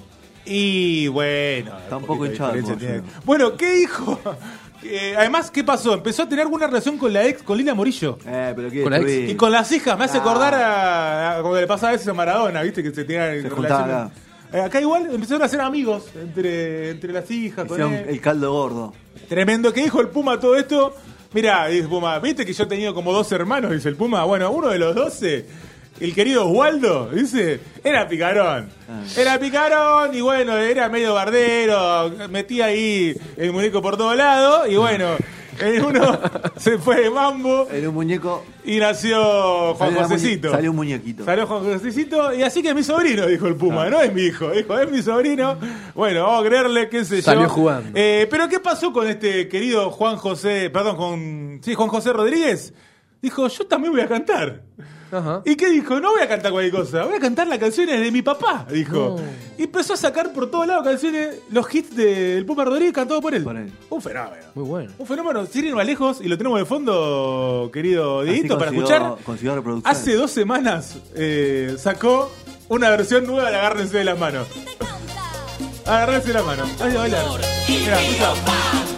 Y 0.45 1.07
bueno, 1.09 1.77
Está 1.77 1.97
un 1.97 2.05
poquito 2.05 2.07
poco 2.07 2.23
de 2.23 2.29
hinchado 2.31 2.53
el 2.53 2.61
Puma 2.63 2.77
tiene. 2.77 2.97
Junior. 2.99 3.15
Bueno, 3.25 3.55
¿qué 3.57 3.71
dijo? 3.75 4.19
Eh, 4.83 5.13
además, 5.17 5.51
¿qué 5.51 5.63
pasó? 5.63 5.93
Empezó 5.93 6.23
a 6.23 6.29
tener 6.29 6.43
alguna 6.45 6.67
relación 6.67 6.97
con 6.97 7.11
la 7.11 7.25
ex, 7.25 7.43
con 7.43 7.57
Lila 7.57 7.73
Morillo. 7.75 8.17
Eh, 8.25 8.53
pero 8.55 8.69
quiere 8.69 8.83
Con 8.83 8.91
la 8.91 8.97
ex. 8.99 9.05
destruir. 9.07 9.29
Y 9.29 9.35
con 9.35 9.51
las 9.51 9.71
hijas, 9.71 9.97
me 9.97 10.05
hace 10.05 10.17
Ah. 10.17 10.21
acordar 10.21 10.53
a, 10.55 11.37
a 11.37 11.41
como 11.41 11.55
le 11.55 11.67
pasaba 11.67 11.89
a 11.89 11.91
veces 11.93 12.07
a 12.07 12.13
Maradona, 12.13 12.61
¿viste? 12.61 12.81
Que 12.81 12.91
se 12.91 13.03
tenían 13.03 13.41
Se 13.41 13.49
juntaban 13.49 13.87
relaciones. 13.87 14.17
Eh, 14.53 14.61
acá 14.61 14.81
igual 14.81 15.07
empezaron 15.13 15.43
a 15.43 15.47
ser 15.47 15.61
amigos 15.61 16.05
entre, 16.15 16.91
entre 16.91 17.11
las 17.13 17.29
hijas. 17.29 17.65
con 17.65 17.75
Hicieron 17.77 17.93
él. 17.93 18.05
el 18.09 18.21
caldo 18.21 18.51
gordo. 18.53 18.93
Tremendo. 19.27 19.71
¿Qué 19.73 19.81
dijo 19.83 19.99
el 20.01 20.07
Puma 20.07 20.39
todo 20.39 20.55
esto? 20.55 20.95
Mirá, 21.33 21.67
dice 21.67 21.87
Puma, 21.87 22.17
¿viste 22.19 22.43
que 22.45 22.53
yo 22.53 22.63
he 22.63 22.67
tenido 22.67 22.93
como 22.95 23.13
dos 23.13 23.31
hermanos? 23.31 23.71
Dice 23.71 23.89
el 23.89 23.95
Puma. 23.95 24.23
Bueno, 24.23 24.49
uno 24.49 24.69
de 24.69 24.79
los 24.79 24.95
doce, 24.95 25.45
el 25.99 26.13
querido 26.13 26.47
Oswaldo, 26.47 27.09
dice, 27.13 27.59
era 27.83 28.07
picarón. 28.07 28.69
Ah. 28.89 29.03
Era 29.17 29.39
picarón 29.39 30.15
y 30.15 30.21
bueno, 30.21 30.55
era 30.57 30.87
medio 30.89 31.13
bardero, 31.13 32.11
metía 32.29 32.65
ahí 32.65 33.15
el 33.37 33.51
muñeco 33.51 33.81
por 33.81 33.97
todos 33.97 34.15
lados 34.15 34.67
y 34.69 34.75
bueno, 34.77 35.17
en 35.59 35.83
uno 35.83 36.17
se 36.57 36.77
fue 36.77 37.01
de 37.01 37.09
mambo 37.09 37.67
Era 37.69 37.89
un 37.89 37.95
muñeco. 37.95 38.45
y 38.63 38.77
nació 38.77 39.73
Juan 39.75 39.89
salió 39.89 40.01
la 40.01 40.07
Josecito. 40.07 40.47
muñe- 40.47 40.55
Salió 40.55 40.69
un 40.71 40.75
muñequito. 40.77 41.25
Salió 41.25 41.47
Juan 41.47 41.63
Josecito 41.65 42.33
y 42.33 42.43
así 42.43 42.61
que 42.61 42.69
es 42.69 42.75
mi 42.75 42.83
sobrino, 42.83 43.25
dijo 43.27 43.47
el 43.47 43.55
Puma, 43.55 43.89
no 43.89 43.99
es 43.99 44.13
mi 44.13 44.21
hijo, 44.21 44.51
dijo, 44.51 44.79
es 44.79 44.89
mi 44.89 45.01
sobrino. 45.01 45.57
Bueno, 45.95 46.23
vamos 46.23 46.45
a 46.45 46.47
creerle, 46.47 46.87
qué 46.87 47.03
sé 47.03 47.17
yo. 47.17 47.21
Salió 47.23 47.49
jugando. 47.49 47.89
Eh, 47.93 48.25
pero 48.31 48.47
¿qué 48.47 48.61
pasó 48.61 48.93
con 48.93 49.05
este 49.07 49.49
querido 49.49 49.91
Juan 49.91 50.15
José, 50.15 50.69
perdón, 50.69 50.95
con 50.95 51.59
sí, 51.61 51.73
Juan 51.73 51.89
José 51.89 52.13
Rodríguez? 52.13 52.73
Dijo, 53.21 53.47
yo 53.47 53.65
también 53.67 53.93
voy 53.93 54.01
a 54.01 54.07
cantar. 54.07 54.63
Ajá. 55.11 55.41
¿Y 55.43 55.55
qué 55.55 55.69
dijo? 55.69 55.99
No 55.99 56.11
voy 56.11 56.21
a 56.21 56.27
cantar 56.27 56.51
cualquier 56.51 56.83
cosa, 56.83 57.03
voy 57.05 57.15
a 57.15 57.19
cantar 57.19 57.47
las 57.47 57.57
canciones 57.57 57.99
de 57.99 58.11
mi 58.11 58.21
papá, 58.21 58.67
dijo. 58.71 59.19
Y 59.57 59.63
empezó 59.63 59.93
a 59.93 59.97
sacar 59.97 60.31
por 60.31 60.51
todos 60.51 60.67
lados 60.67 60.83
canciones, 60.83 61.39
los 61.49 61.73
hits 61.73 61.95
del 61.95 62.45
Puma 62.45 62.63
Rodríguez 62.63 62.93
cantados 62.93 63.21
por 63.21 63.33
él. 63.33 63.43
Por 63.43 63.57
él. 63.57 63.71
Un 63.89 64.01
fenómeno. 64.01 64.43
Muy 64.53 64.65
bueno. 64.65 64.91
Un 64.99 65.07
fenómeno, 65.07 65.45
sin 65.47 65.65
ir 65.65 65.75
más 65.75 65.85
lejos, 65.85 66.19
y 66.21 66.27
lo 66.27 66.37
tenemos 66.37 66.59
de 66.59 66.65
fondo, 66.65 67.71
querido 67.73 68.23
Dieguito, 68.23 68.57
para 68.59 68.71
escuchar. 68.71 69.15
Hace 69.83 70.13
dos 70.13 70.29
semanas 70.29 70.97
eh, 71.15 71.75
sacó 71.79 72.31
una 72.67 72.91
versión 72.91 73.25
nueva 73.25 73.49
de 73.49 73.57
Agárrense 73.57 73.97
de 73.97 74.03
las 74.03 74.19
manos. 74.19 74.47
Agárrense 75.87 76.27
de 76.27 76.33
las 76.35 76.45
manos. 76.45 76.69
Ahí 76.81 76.93
va 76.93 76.99
a 76.99 77.07
bailar. 77.07 78.88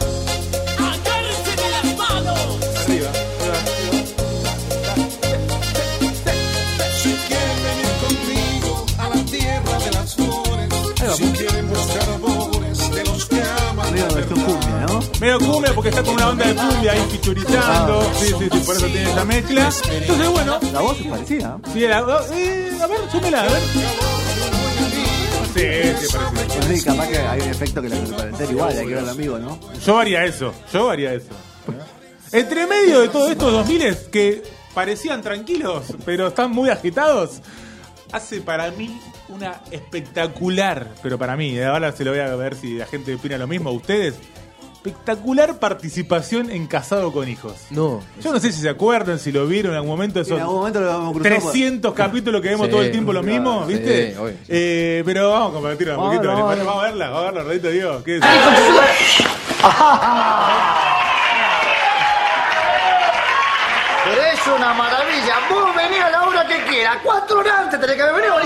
Si 11.15 11.23
quieren 11.31 11.69
buscar 11.69 12.09
amores 12.15 12.91
de 12.91 13.03
los 13.05 13.25
que 13.25 13.41
aman 13.69 13.93
Medio 13.93 14.07
cumbia, 14.27 14.85
¿no? 14.87 14.99
Medio 15.19 15.39
cumbia 15.39 15.73
porque 15.73 15.89
está 15.89 16.03
con 16.03 16.13
una 16.15 16.29
onda 16.29 16.45
de 16.47 16.55
cumbia 16.55 16.91
ahí 16.93 17.01
fichurizando. 17.11 18.01
Ah. 18.01 18.13
Sí, 18.19 18.25
sí, 18.27 18.49
sí, 18.51 18.59
por 18.65 18.75
eso 18.75 18.85
tiene 18.87 19.11
esa 19.11 19.25
mezcla. 19.25 19.69
Entonces, 19.91 20.29
bueno, 20.29 20.59
La 20.73 20.81
voz 20.81 20.99
es 20.99 21.07
parecida. 21.07 21.57
sí, 21.73 21.79
la- 21.81 21.99
eh, 22.33 22.71
a 22.81 22.87
ver, 22.87 22.99
súmela, 23.11 23.41
a 23.41 23.43
ver. 23.47 23.61
Sí, 25.53 26.07
sí, 26.07 26.15
parece. 26.33 26.77
Sé, 26.77 26.85
capaz 26.85 27.07
que 27.09 27.17
hay 27.17 27.41
un 27.41 27.49
efecto 27.49 27.81
que 27.81 27.89
la 27.89 27.95
parecer 28.17 28.51
igual, 28.51 28.77
hay 28.77 28.87
que 28.87 28.93
verlo 28.95 29.15
vivo, 29.15 29.37
¿no? 29.37 29.59
Yo 29.85 29.99
haría 29.99 30.23
eso, 30.25 30.53
yo 30.71 30.89
haría 30.89 31.13
eso. 31.13 31.27
Entre 32.31 32.65
medio 32.67 33.01
de 33.01 33.09
todos 33.09 33.29
estos 33.31 33.51
2000 33.51 33.97
que 34.11 34.41
parecían 34.73 35.21
tranquilos, 35.21 35.83
pero 36.05 36.27
están 36.27 36.51
muy 36.51 36.69
agitados, 36.69 37.41
hace 38.11 38.41
para 38.41 38.69
mí 38.71 38.99
una 39.29 39.61
espectacular, 39.71 40.89
pero 41.01 41.17
para 41.17 41.35
mí, 41.37 41.57
eh, 41.57 41.65
ahora 41.65 41.91
se 41.91 42.03
lo 42.05 42.11
voy 42.11 42.19
a 42.19 42.35
ver 42.35 42.55
si 42.55 42.75
la 42.75 42.85
gente 42.85 43.15
opina 43.15 43.37
lo 43.37 43.47
mismo, 43.47 43.71
ustedes, 43.71 44.15
espectacular 44.75 45.59
participación 45.59 46.49
en 46.49 46.65
Casado 46.65 47.13
con 47.13 47.29
Hijos. 47.29 47.53
No. 47.69 48.01
Yo 48.21 48.33
no 48.33 48.39
sé 48.39 48.51
si 48.51 48.61
se 48.61 48.69
acuerdan, 48.69 49.19
si 49.19 49.31
lo 49.31 49.45
vieron 49.45 49.73
en 49.73 49.77
algún 49.77 49.91
momento, 49.91 50.19
En 50.21 50.25
algún 50.25 50.39
esos 50.41 50.53
momento 50.53 50.81
lo 50.81 50.87
vamos 50.87 51.09
a 51.09 51.13
cruzar. 51.13 51.33
por- 51.39 51.51
300 51.51 51.93
capítulos 51.93 52.41
que 52.41 52.49
vemos 52.49 52.65
Sí, 52.65 52.71
todo 52.71 52.81
el 52.81 52.91
tiempo 52.91 53.13
lo 53.13 53.21
claro, 53.21 53.35
mismo, 53.41 53.67
sí, 53.67 53.73
¿viste? 53.75 54.17
obvio, 54.17 54.33
sí. 54.33 54.39
Eh, 54.49 55.03
pero 55.05 55.29
vamos 55.31 55.51
a 55.51 55.53
compartirlo 55.53 55.93
un 55.93 55.99
Vamos, 55.99 56.15
poquito. 56.15 56.33
vamos, 56.33 56.49
Vamos, 56.49 56.65
vamos. 56.65 56.83
a 56.83 56.87
verla, 56.87 57.09
vamos 57.09 57.21
a 57.21 57.25
verla, 57.31 57.43
Rodito 57.43 57.69
Dios. 57.69 58.03
¿Qué 58.03 58.17
es? 58.17 58.23
es 64.41 64.47
una 64.47 64.73
maravilla. 64.73 65.35
Vos 65.49 65.75
venís 65.75 66.01
a 66.01 66.09
la 66.09 66.23
hora 66.23 66.45
que 66.45 66.63
quieras. 66.63 66.97
Cuatro 67.03 67.39
horas 67.39 67.59
antes 67.59 67.79
tenés 67.79 67.95
que 67.95 68.01
haber 68.01 68.15
venido. 68.15 68.39
¿eh? 68.39 68.45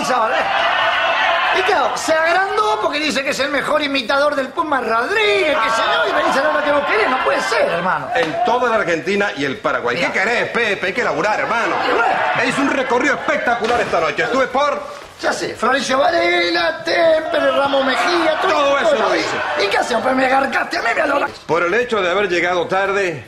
Y 1.57 1.61
claro, 1.61 1.95
se 1.95 2.13
agrandó 2.13 2.79
porque 2.81 2.99
dice 2.99 3.23
que 3.23 3.29
es 3.29 3.39
el 3.39 3.49
mejor 3.49 3.81
imitador 3.81 4.35
del 4.35 4.49
Puma 4.49 4.81
Rodríguez, 4.81 5.57
que 5.57 5.69
se 5.69 5.81
yo, 5.81 6.09
y 6.09 6.13
venís 6.13 6.35
a 6.35 6.43
la 6.43 6.49
hora 6.49 6.63
que 6.63 6.71
vos 6.71 6.85
querés. 6.85 7.09
No 7.09 7.23
puede 7.23 7.41
ser, 7.41 7.69
hermano. 7.69 8.09
En 8.13 8.43
toda 8.43 8.69
la 8.69 8.75
Argentina 8.75 9.31
y 9.37 9.45
el 9.45 9.57
Paraguay. 9.57 9.97
¿Qué 9.97 10.11
querés, 10.11 10.49
Pepe? 10.49 10.87
Hay 10.87 10.93
que 10.93 11.03
laburar, 11.03 11.39
hermano. 11.39 11.75
Bueno. 11.77 12.03
Es 12.43 12.57
un 12.57 12.69
recorrido 12.69 13.15
espectacular 13.15 13.79
esta 13.79 14.01
noche. 14.01 14.23
Estuve 14.23 14.47
por... 14.47 15.05
Ya 15.21 15.31
sé, 15.31 15.55
Florencio 15.55 15.97
Varela, 15.97 16.83
Temper, 16.83 17.41
Ramos 17.55 17.85
Mejía, 17.85 18.37
Todo 18.41 18.77
eso 18.79 18.95
lo 18.95 19.11
dice. 19.13 19.37
¿Y 19.63 19.67
qué 19.67 19.77
hacemos? 19.77 20.03
Pues 20.03 20.13
me 20.13 20.25
agarcaste 20.25 20.77
a 20.77 20.81
mí, 20.81 20.89
me. 20.93 21.27
Por 21.47 21.63
el 21.63 21.73
hecho 21.73 22.01
de 22.01 22.11
haber 22.11 22.27
llegado 22.27 22.67
tarde, 22.67 23.25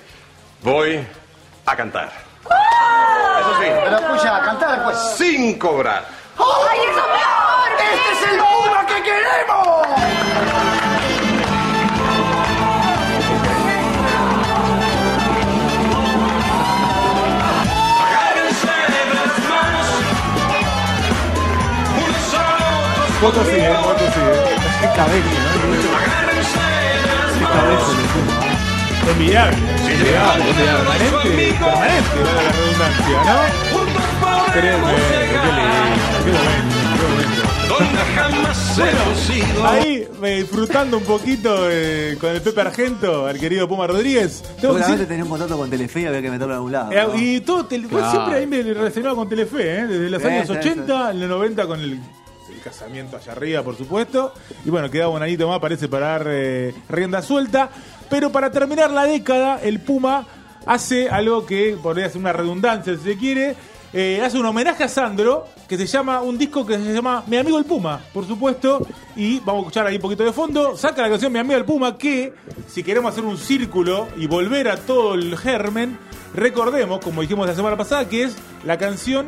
voy 0.62 1.08
a 1.66 1.76
cantar. 1.78 2.27
Eso 2.50 3.54
sí, 3.62 3.68
Pero 3.84 3.98
escucha, 3.98 4.38
a 4.38 4.42
cantar, 4.44 4.84
pues. 4.84 4.98
sin 5.18 5.58
cobrar. 5.60 6.06
¡Ay, 6.38 6.80
eso 6.80 7.00
es 7.00 7.08
mejor! 7.08 7.72
¡Este 7.80 8.12
es 8.12 8.32
el 8.34 8.40
Puma 8.40 8.86
que 8.86 9.04
queremos! 9.04 9.88
Foto 23.22 23.44
sigue, 23.46 23.74
foto 23.84 24.06
sigue. 24.14 24.34
Qué 24.82 24.88
cabeza, 24.96 25.30
¿no? 25.34 25.68
Qué 27.40 28.57
Envidiable. 29.10 29.58
Permanente, 30.56 31.54
permanente, 31.60 32.20
la 32.24 32.52
redundancia, 32.52 33.18
¿no? 33.26 33.40
Créeme, 34.54 34.94
qué 34.94 35.52
lindo, 35.58 36.18
qué 36.24 36.32
momento, 36.32 36.78
qué 38.76 39.38
ido. 39.38 39.66
Ahí, 39.66 40.08
eh, 40.24 40.38
disfrutando 40.42 40.98
un 40.98 41.04
poquito 41.04 41.68
eh, 41.70 42.18
con 42.20 42.30
el 42.32 42.42
Pepe 42.42 42.62
Argento, 42.62 43.26
al 43.28 43.40
querido 43.40 43.68
Puma 43.68 43.88
Rodríguez. 43.88 44.42
Tengo 44.42 44.76
que 44.76 44.82
Seguramente 44.82 44.92
decir- 45.04 45.08
tenía 45.08 45.24
un 45.24 45.30
contrato 45.30 45.58
con 45.58 45.70
Telefe 45.70 46.02
y 46.02 46.06
había 46.06 46.22
que 46.22 46.30
meterlo 46.32 46.54
en 46.54 46.58
algún 46.58 46.72
lado. 46.72 46.92
eh, 46.92 47.04
¿no? 47.08 47.16
y 47.20 47.40
todo, 47.42 47.68
Claro. 47.68 48.12
siempre 48.12 48.36
ahí 48.40 48.48
me 48.48 48.62
relacionado 48.62 49.16
con 49.16 49.30
Telefe, 49.30 49.80
¿eh? 49.80 49.88
desde 49.88 50.10
los 50.10 50.22
Sí, 50.22 50.28
años 50.28 50.48
sí, 50.48 50.54
80, 50.54 51.12
en 51.12 51.20
los 51.22 51.30
90 51.30 51.66
con 51.68 51.80
el, 51.80 51.94
el 51.94 52.62
casamiento 52.64 53.18
allá 53.18 53.32
arriba, 53.32 53.64
por 53.64 53.76
supuesto. 53.78 54.34
Y 54.66 54.70
bueno, 54.70 54.90
quedaba 54.92 55.12
un 55.12 55.22
anito 55.24 55.48
más, 55.48 55.60
parece, 55.60 55.88
para 55.88 56.08
dar 56.08 56.26
eh, 56.30 56.74
rienda 56.90 57.22
suelta. 57.22 57.70
Pero 58.10 58.32
para 58.32 58.52
terminar 58.52 58.92
la 58.92 59.06
década, 59.06 59.60
el 59.62 59.80
Puma 59.80 60.26
hace 60.66 61.10
algo 61.10 61.46
que 61.46 61.78
podría 61.82 62.10
ser 62.10 62.20
una 62.20 62.34
redundancia, 62.34 62.96
si 62.98 63.04
se 63.04 63.18
quiere. 63.18 63.56
Eh, 63.94 64.22
hace 64.22 64.38
un 64.38 64.46
homenaje 64.46 64.84
a 64.84 64.90
Sandro, 64.90 65.48
que 65.68 65.78
se 65.78 65.88
llama 65.88 66.22
un 66.22 66.38
disco 66.38 66.66
que 66.66 66.78
se 66.78 66.94
llama 66.94 67.24
Mi 67.26 67.38
amigo 67.38 67.58
el 67.58 67.64
Puma, 67.66 68.02
por 68.14 68.28
supuesto. 68.28 68.86
Y 69.16 69.40
vamos 69.40 69.56
a 69.56 69.62
escuchar 69.62 69.88
ahí 69.88 69.96
un 69.96 70.02
poquito 70.02 70.24
de 70.24 70.34
fondo. 70.34 70.76
Saca 70.76 71.02
la 71.02 71.10
canción 71.10 71.32
Mi 71.32 71.40
amigo 71.40 71.58
el 71.58 71.66
Puma, 71.66 71.98
que 71.98 72.34
si 72.68 72.84
queremos 72.84 73.12
hacer 73.12 73.24
un 73.24 73.38
círculo 73.38 74.08
y 74.18 74.28
volver 74.28 74.68
a 74.68 74.76
todo 74.76 75.14
el 75.14 75.38
germen, 75.38 75.98
recordemos, 76.34 77.00
como 77.00 77.22
dijimos 77.22 77.48
la 77.48 77.56
semana 77.56 77.78
pasada, 77.78 78.08
que 78.10 78.24
es 78.24 78.36
la 78.66 78.78
canción 78.78 79.26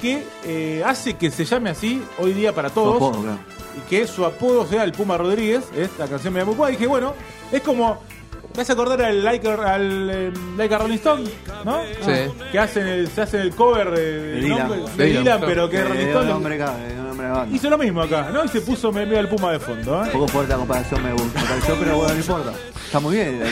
que 0.00 0.24
eh, 0.44 0.82
hace 0.84 1.14
que 1.14 1.30
se 1.30 1.44
llame 1.44 1.70
así 1.70 2.02
hoy 2.18 2.34
día 2.34 2.54
para 2.54 2.68
todos. 2.68 2.98
Su 2.98 3.04
apodo, 3.04 3.22
claro. 3.22 3.38
Y 3.78 3.88
que 3.88 4.06
su 4.06 4.26
apodo 4.26 4.66
sea 4.66 4.84
el 4.84 4.92
Puma 4.92 5.16
Rodríguez, 5.16 5.64
es 5.74 5.88
la 5.98 6.06
canción 6.06 6.34
Mi 6.34 6.40
amigo 6.40 6.52
el 6.52 6.56
Puma. 6.58 6.68
Y 6.68 6.72
dije, 6.72 6.86
bueno, 6.86 7.14
es 7.50 7.62
como. 7.62 8.11
¿Te 8.52 8.58
vas 8.60 8.68
a 8.68 8.72
acordar 8.74 9.00
al 9.02 9.24
Like, 9.24 9.48
al, 9.48 10.10
eh, 10.12 10.32
like 10.58 10.74
a 10.74 10.78
Rolling 10.78 10.96
Stone? 10.96 11.24
¿No? 11.64 11.80
Sí. 12.04 12.12
Que 12.50 12.58
hacen 12.58 12.86
el, 12.86 13.08
se 13.08 13.22
hace 13.22 13.40
el 13.40 13.54
cover 13.54 13.90
de, 13.90 14.02
De 14.20 14.40
Dylan. 14.42 14.58
nombre- 14.68 14.92
de 14.96 15.04
Dylan, 15.06 15.24
Dylan, 15.24 15.40
pero 15.46 15.70
que 15.70 15.82
Rolling 15.82 16.00
un 16.02 16.08
Stone 16.08 16.32
hombre, 16.32 16.56
un 17.00 17.10
hombre 17.10 17.26
de 17.26 17.32
banda. 17.32 17.56
hizo 17.56 17.70
lo 17.70 17.78
mismo 17.78 18.02
acá, 18.02 18.28
¿no? 18.32 18.44
Y 18.44 18.48
se 18.48 18.60
puso 18.60 18.92
me 18.92 19.06
el 19.20 19.28
Puma 19.28 19.52
de 19.52 19.58
fondo, 19.58 20.00
Un 20.00 20.06
¿eh? 20.06 20.10
poco 20.12 20.28
fuerte 20.28 20.52
la 20.52 20.58
comparación 20.58 21.02
me, 21.02 21.12
gusta, 21.12 21.40
me 21.40 21.48
pareció, 21.48 21.76
pero 21.78 21.96
bueno, 21.96 22.12
no 22.14 22.20
importa. 22.20 22.52
Está 22.84 23.00
muy 23.00 23.14
bien, 23.16 23.40
la 23.40 23.46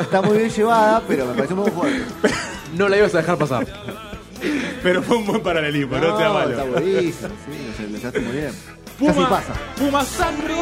está 0.00 0.22
muy 0.22 0.38
bien 0.38 0.50
llevada, 0.50 1.02
pero 1.06 1.26
me 1.26 1.34
pareció 1.34 1.56
un 1.56 1.64
poco 1.64 1.80
fuerte. 1.82 2.04
No 2.74 2.88
la 2.88 2.96
ibas 2.96 3.14
a 3.14 3.18
dejar 3.18 3.36
pasar. 3.36 3.66
Pero 4.82 5.02
fue 5.02 5.16
un 5.16 5.26
buen 5.26 5.42
paralelismo, 5.42 5.96
no, 5.98 6.16
sea 6.16 6.28
malo. 6.30 6.50
Está 6.50 6.64
buenísimo, 6.64 7.28
sí, 7.44 7.52
lo, 7.76 8.20
muy 8.20 8.32
bien. 8.36 8.52
Puma, 8.98 9.12
Casi 9.14 9.24
pasa. 9.26 9.52
Puma 9.76 10.04
Sandro, 10.04 10.54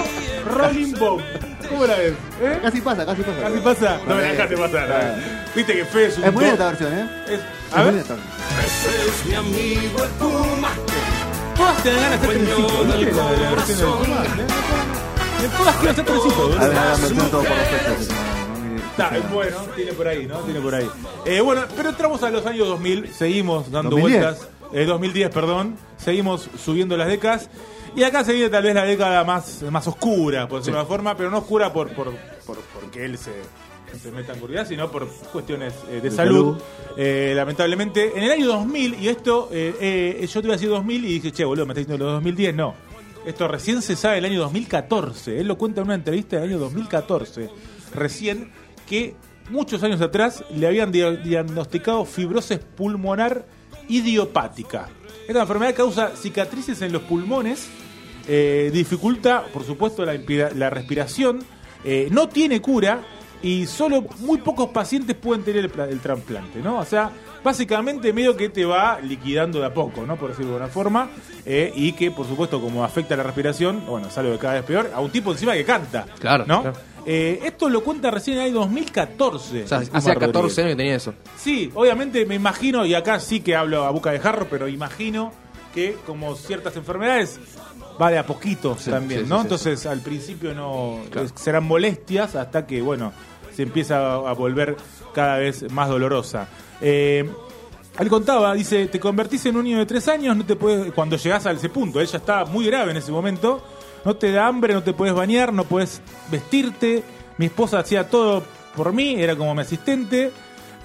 Rolling 0.55 0.92
Bomb. 0.99 1.22
¿Cómo 1.68 1.87
la 1.87 1.96
ves? 1.96 2.12
¿Eh? 2.42 2.59
Casi 2.62 2.81
pasa, 2.81 3.07
casi 3.07 3.22
pasa. 3.22 3.40
¿Casi 3.42 3.59
pasa? 3.59 3.98
No 4.07 4.14
me 4.14 4.22
la 4.22 4.29
dejaste 4.33 4.57
pasar. 4.57 4.92
Ah. 4.92 5.16
Viste 5.55 5.72
que 5.74 5.85
Fe 5.85 6.07
es 6.07 6.18
un 6.18 6.24
Es 6.24 6.33
muy 6.33 6.44
top. 6.44 6.52
esta 6.52 6.66
versión, 6.66 6.92
¿eh? 6.98 7.09
Es- 7.26 7.33
Es 7.33 7.40
a 7.72 7.76
muy 7.83 7.85
ver, 7.92 8.00
esta 8.02 8.14
versión. 8.14 8.33
Es 9.07 9.26
mi 9.26 9.35
amigo 9.35 10.05
el 10.05 10.11
Puma. 10.11 10.68
todas 11.57 11.83
te 11.83 11.92
dan 11.92 12.00
ganas 12.02 12.20
de 12.20 12.26
hacer 12.29 12.44
trencito, 12.44 12.85
¿viste? 12.85 13.12
La, 13.12 13.31
la 13.33 13.50
versión 13.50 13.79
del 13.79 13.88
Puma. 13.88 14.24
¿eh? 14.24 15.44
En 15.44 15.50
todas 15.50 15.76
quiero 15.76 15.90
hacer 15.92 16.05
trencito, 16.05 16.42
A 16.44 16.46
ver, 16.66 16.74
la 16.74 16.83
versión 16.96 17.31
todo 17.31 17.42
por 17.42 17.50
los. 17.50 18.09
Está, 18.90 19.14
es 19.14 19.31
bueno, 19.31 19.57
tiene 19.76 19.92
por 19.92 20.09
ahí, 20.09 20.26
¿no? 20.26 20.38
Tiene 20.38 20.61
por 20.61 20.74
ahí. 20.74 20.88
Eh, 21.26 21.40
bueno, 21.42 21.64
pero 21.76 21.90
entramos 21.90 22.22
a 22.22 22.31
los 22.31 22.46
años 22.46 22.66
2000, 22.66 23.12
seguimos 23.12 23.70
dando 23.70 23.90
2010. 23.90 24.22
vueltas. 24.22 24.48
Eh, 24.72 24.85
2010, 24.85 25.31
perdón. 25.31 25.76
Seguimos 25.96 26.48
subiendo 26.62 26.96
las 26.96 27.09
décadas. 27.09 27.48
Y 27.94 28.02
acá 28.02 28.24
se 28.24 28.35
viene 28.35 28.50
tal 28.50 28.62
vez 28.64 28.74
la 28.74 28.85
década 28.85 29.24
más, 29.24 29.62
más 29.70 29.87
oscura, 29.87 30.46
por 30.48 30.59
decirlo 30.59 30.79
de 30.79 30.83
una 30.83 30.88
forma, 30.88 31.16
pero 31.16 31.31
no 31.31 31.38
oscura 31.38 31.72
por, 31.72 31.90
por, 31.94 32.12
por- 32.44 32.59
porque 32.79 33.07
él 33.07 33.16
se, 33.16 33.33
se 33.98 34.11
meta 34.12 34.33
en 34.33 34.38
oscuridad, 34.38 34.66
sino 34.68 34.90
por 34.90 35.09
cuestiones 35.33 35.72
eh, 35.88 35.94
de, 35.94 36.00
De 36.02 36.11
salud. 36.11 36.59
salud. 36.59 36.62
Eh, 36.98 37.33
lamentablemente, 37.35 38.12
en 38.14 38.24
el 38.24 38.31
año 38.33 38.46
2000, 38.48 38.96
y 39.00 39.09
esto, 39.09 39.48
eh, 39.50 39.74
eh, 40.20 40.26
yo 40.26 40.40
te 40.42 40.46
iba 40.46 40.55
a 40.55 40.57
decir 40.59 40.68
2000 40.68 41.05
y 41.07 41.09
dije, 41.14 41.33
che, 41.33 41.44
boludo, 41.46 41.64
me 41.64 41.72
estás 41.72 41.87
diciendo 41.87 42.05
los 42.05 42.14
2010, 42.16 42.55
no. 42.55 42.74
Esto 43.24 43.48
recién 43.48 43.81
se 43.81 43.96
sabe 43.96 44.18
el 44.18 44.26
año 44.26 44.40
2014. 44.40 45.40
Él 45.40 45.48
lo 45.48 45.57
cuenta 45.57 45.81
en 45.81 45.87
una 45.87 45.94
entrevista 45.94 46.37
del 46.37 46.50
año 46.50 46.59
2014. 46.59 47.48
Recién 47.94 48.50
que 48.87 49.14
muchos 49.48 49.83
años 49.83 50.02
atrás 50.02 50.44
le 50.55 50.66
habían 50.66 50.92
dia- 50.92 51.12
diagnosticado 51.12 52.05
fibrosis 52.05 52.59
pulmonar 52.59 53.46
idiopática. 53.88 54.88
Esta 55.27 55.40
enfermedad 55.40 55.75
causa 55.75 56.16
cicatrices 56.16 56.81
en 56.83 56.92
los 56.92 57.03
pulmones, 57.03 57.68
eh, 58.29 58.70
dificulta, 58.72 59.44
por 59.53 59.64
supuesto, 59.64 60.05
la, 60.05 60.70
respiración, 60.70 61.40
eh, 61.85 62.09
no 62.11 62.29
tiene 62.29 62.61
cura 62.61 63.03
y 63.42 63.66
solo 63.66 64.05
muy 64.20 64.38
pocos 64.38 64.70
pacientes 64.70 65.16
pueden 65.16 65.44
tener 65.44 65.70
el 65.79 66.01
trasplante, 66.01 66.61
¿no? 66.61 66.79
O 66.79 66.85
sea, 66.85 67.11
básicamente 67.46 68.12
medio 68.12 68.37
que 68.37 68.48
te 68.48 68.64
va 68.64 69.00
liquidando 69.00 69.61
de 69.61 69.66
a 69.66 69.72
poco, 69.72 70.04
¿no? 70.04 70.16
Por 70.16 70.30
decirlo 70.30 70.50
de 70.50 70.56
alguna 70.56 70.72
forma, 70.72 71.09
eh, 71.46 71.72
y 71.74 71.92
que 71.92 72.11
por 72.11 72.26
supuesto 72.26 72.61
como 72.61 72.85
afecta 72.85 73.16
la 73.16 73.22
respiración, 73.22 73.85
bueno, 73.87 74.11
sale 74.11 74.30
de 74.30 74.38
cada 74.38 74.54
vez 74.54 74.64
peor, 74.64 74.90
a 74.92 75.00
un 75.00 75.11
tipo 75.11 75.30
encima 75.32 75.52
que 75.54 75.64
canta, 75.64 76.04
Claro, 76.18 76.44
¿no? 76.46 76.62
claro. 76.62 76.76
Eh, 77.06 77.38
esto 77.44 77.68
lo 77.68 77.85
cuenta 77.85 78.11
recién 78.11 78.37
en 78.38 78.46
el 78.46 78.52
2014. 78.54 79.62
O 79.62 79.68
sea, 79.68 79.78
hacía 79.78 80.14
14 80.16 80.26
Rodríguez. 80.32 80.59
años 80.59 80.70
que 80.70 80.76
tenía 80.76 80.96
eso. 80.96 81.14
Sí, 81.37 81.70
obviamente 81.72 82.26
me 82.26 82.35
imagino, 82.35 82.85
y 82.85 82.94
acá 82.94 83.20
sí 83.20 83.38
que 83.40 83.54
hablo 83.54 83.85
a 83.85 83.90
boca 83.92 84.11
de 84.11 84.18
jarro, 84.18 84.48
pero 84.50 84.66
imagino 84.66 85.32
que 85.72 85.96
como 86.04 86.35
ciertas 86.35 86.74
enfermedades 86.74 87.38
va 88.02 88.11
de 88.11 88.18
a 88.18 88.26
poquito 88.26 88.76
también, 88.90 89.20
sí, 89.22 89.26
¿no? 89.28 89.37
sí, 89.37 89.42
Entonces 89.42 89.87
al 89.87 90.00
principio 90.00 90.52
no 90.52 90.98
serán 91.37 91.62
molestias 91.64 92.35
hasta 92.35 92.66
que, 92.66 92.82
bueno, 92.82 93.12
se 93.54 93.62
empieza 93.62 94.16
a 94.16 94.32
volver 94.32 94.76
cada 95.16 95.38
vez 95.38 95.72
más 95.72 95.88
dolorosa. 95.88 96.46
Eh, 96.79 97.26
él 97.98 98.09
contaba, 98.11 98.52
dice, 98.52 98.87
te 98.88 99.00
convertís 99.00 99.46
en 99.46 99.57
un 99.57 99.64
niño 99.64 99.79
de 99.79 99.87
tres 99.87 100.07
años, 100.09 100.37
no 100.37 100.44
te 100.44 100.57
puedes, 100.57 100.92
cuando 100.92 101.16
llegás 101.16 101.46
a 101.46 101.52
ese 101.52 101.70
punto, 101.70 102.02
ella 102.02 102.18
está 102.18 102.44
muy 102.44 102.66
grave 102.66 102.90
en 102.90 102.98
ese 102.98 103.11
momento, 103.11 103.64
no 104.05 104.14
te 104.14 104.31
da 104.31 104.46
hambre, 104.46 104.74
no 104.74 104.83
te 104.83 104.92
puedes 104.92 105.14
bañar, 105.14 105.55
no 105.55 105.64
puedes 105.64 106.02
vestirte, 106.31 107.02
mi 107.38 107.46
esposa 107.46 107.79
hacía 107.79 108.11
todo 108.11 108.42
por 108.76 108.92
mí, 108.92 109.14
era 109.18 109.35
como 109.37 109.55
mi 109.55 109.62
asistente, 109.62 110.31